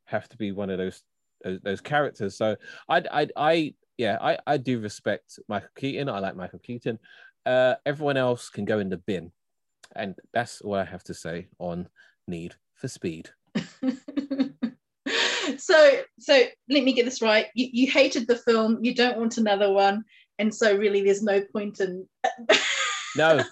have 0.05 0.27
to 0.29 0.37
be 0.37 0.51
one 0.51 0.69
of 0.69 0.77
those 0.77 1.03
those, 1.43 1.59
those 1.61 1.81
characters. 1.81 2.35
So 2.35 2.55
I, 2.89 3.03
I, 3.11 3.27
I, 3.35 3.73
yeah, 3.97 4.17
I, 4.21 4.37
I 4.47 4.57
do 4.57 4.79
respect 4.79 5.39
Michael 5.47 5.69
Keaton. 5.75 6.09
I 6.09 6.19
like 6.19 6.35
Michael 6.35 6.59
Keaton. 6.59 6.99
Uh, 7.45 7.75
everyone 7.85 8.17
else 8.17 8.49
can 8.49 8.65
go 8.65 8.79
in 8.79 8.89
the 8.89 8.97
bin, 8.97 9.31
and 9.95 10.15
that's 10.33 10.61
all 10.61 10.75
I 10.75 10.85
have 10.85 11.03
to 11.05 11.13
say 11.13 11.47
on 11.59 11.89
Need 12.27 12.55
for 12.73 12.87
Speed. 12.87 13.29
so, 15.63 16.01
so 16.19 16.43
let 16.69 16.83
me 16.83 16.93
get 16.93 17.05
this 17.05 17.21
right. 17.21 17.47
You, 17.55 17.69
you 17.71 17.91
hated 17.91 18.27
the 18.27 18.37
film. 18.37 18.83
You 18.83 18.93
don't 18.93 19.17
want 19.17 19.37
another 19.37 19.71
one, 19.71 20.03
and 20.39 20.53
so 20.53 20.75
really, 20.75 21.03
there's 21.03 21.23
no 21.23 21.41
point 21.51 21.79
in. 21.79 22.07
no. 23.15 23.43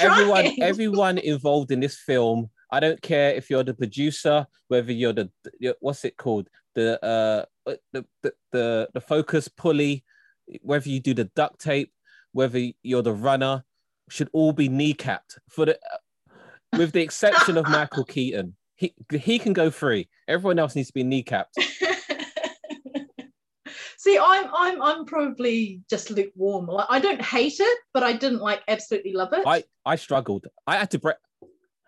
everyone, 0.00 0.60
everyone 0.60 1.18
involved 1.18 1.70
in 1.70 1.80
this 1.80 1.96
film 1.96 2.50
I 2.74 2.80
don't 2.80 3.00
care 3.00 3.32
if 3.32 3.50
you're 3.50 3.62
the 3.62 3.72
producer, 3.72 4.48
whether 4.66 4.90
you're 4.90 5.12
the 5.12 5.30
what's 5.78 6.04
it 6.04 6.16
called, 6.16 6.48
the 6.74 7.02
uh 7.04 7.44
the 7.92 8.04
the 8.22 8.32
the, 8.50 8.88
the 8.92 9.00
focus 9.00 9.46
pulley, 9.46 10.02
whether 10.60 10.88
you 10.88 10.98
do 10.98 11.14
the 11.14 11.30
duct 11.36 11.60
tape, 11.60 11.92
whether 12.32 12.60
you're 12.82 13.02
the 13.02 13.12
runner, 13.12 13.64
should 14.08 14.28
all 14.32 14.52
be 14.52 14.68
kneecapped 14.68 15.38
for 15.48 15.66
the 15.66 15.78
with 16.76 16.90
the 16.90 17.00
exception 17.00 17.56
of 17.56 17.68
Michael 17.68 18.04
Keaton. 18.14 18.56
He 18.76 18.94
he 19.10 19.38
can 19.38 19.52
go 19.52 19.70
free. 19.70 20.08
Everyone 20.26 20.58
else 20.58 20.74
needs 20.74 20.88
to 20.88 20.94
be 20.94 21.04
kneecapped. 21.04 21.52
See, 23.98 24.18
I'm 24.18 24.50
I'm 24.54 24.82
I'm 24.82 25.04
probably 25.06 25.80
just 25.88 26.10
lukewarm. 26.10 26.66
Like, 26.66 26.86
I 26.90 26.98
don't 26.98 27.22
hate 27.22 27.56
it, 27.58 27.78
but 27.94 28.02
I 28.02 28.12
didn't 28.12 28.40
like 28.40 28.62
absolutely 28.68 29.12
love 29.12 29.32
it. 29.32 29.46
I 29.46 29.64
I 29.86 29.96
struggled. 29.96 30.46
I 30.66 30.76
had 30.76 30.90
to 30.90 30.98
break. 30.98 31.16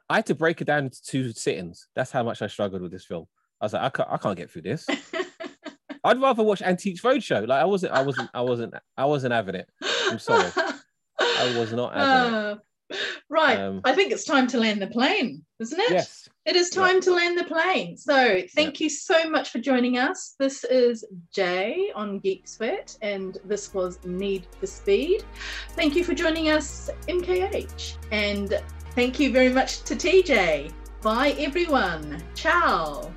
I 0.08 0.16
had 0.16 0.26
to 0.26 0.34
break 0.34 0.60
it 0.60 0.66
down 0.66 0.84
into 0.84 1.02
two 1.02 1.32
sittings. 1.32 1.88
That's 1.94 2.12
how 2.12 2.22
much 2.22 2.40
I 2.40 2.46
struggled 2.46 2.80
with 2.80 2.92
this 2.92 3.04
film. 3.04 3.26
I 3.60 3.64
was 3.64 3.72
like, 3.72 3.82
I 3.82 3.88
can't, 3.88 4.08
I 4.12 4.16
can't 4.18 4.36
get 4.36 4.50
through 4.50 4.62
this. 4.62 4.86
I'd 6.04 6.20
rather 6.20 6.44
watch 6.44 6.62
Antiques 6.62 7.00
Roadshow. 7.00 7.48
Like 7.48 7.60
I 7.60 7.64
wasn't, 7.64 7.92
I 7.92 8.02
wasn't, 8.02 8.30
I 8.32 8.40
wasn't, 8.40 8.74
I 8.96 9.04
wasn't 9.06 9.32
having 9.32 9.56
it. 9.56 9.68
I'm 10.08 10.18
sorry, 10.20 10.50
I 11.18 11.56
was 11.58 11.72
not 11.72 11.94
having 11.94 12.34
uh, 12.34 12.56
it. 12.90 12.98
Right, 13.28 13.58
um, 13.58 13.80
I 13.84 13.92
think 13.92 14.12
it's 14.12 14.24
time 14.24 14.46
to 14.48 14.58
land 14.58 14.80
the 14.80 14.86
plane, 14.86 15.44
isn't 15.58 15.80
it? 15.80 15.90
Yes. 15.90 16.28
It 16.46 16.56
is 16.56 16.70
time 16.70 16.96
yeah. 16.96 17.00
to 17.00 17.12
land 17.12 17.38
the 17.38 17.44
plane. 17.44 17.96
So 17.96 18.42
thank 18.54 18.80
yeah. 18.80 18.84
you 18.84 18.90
so 18.90 19.28
much 19.28 19.50
for 19.50 19.58
joining 19.58 19.98
us. 19.98 20.36
This 20.38 20.64
is 20.64 21.04
Jay 21.32 21.90
on 21.94 22.20
Geek 22.20 22.46
Sweat, 22.46 22.96
and 23.02 23.36
this 23.44 23.74
was 23.74 23.98
Need 24.04 24.46
for 24.58 24.66
Speed. 24.66 25.24
Thank 25.70 25.96
you 25.96 26.04
for 26.04 26.14
joining 26.14 26.50
us, 26.50 26.88
MKH, 27.08 27.96
and 28.12 28.62
Thank 28.96 29.20
you 29.20 29.30
very 29.30 29.50
much 29.50 29.82
to 29.82 29.94
TJ. 29.94 30.72
Bye, 31.02 31.36
everyone. 31.38 32.22
Ciao. 32.34 33.12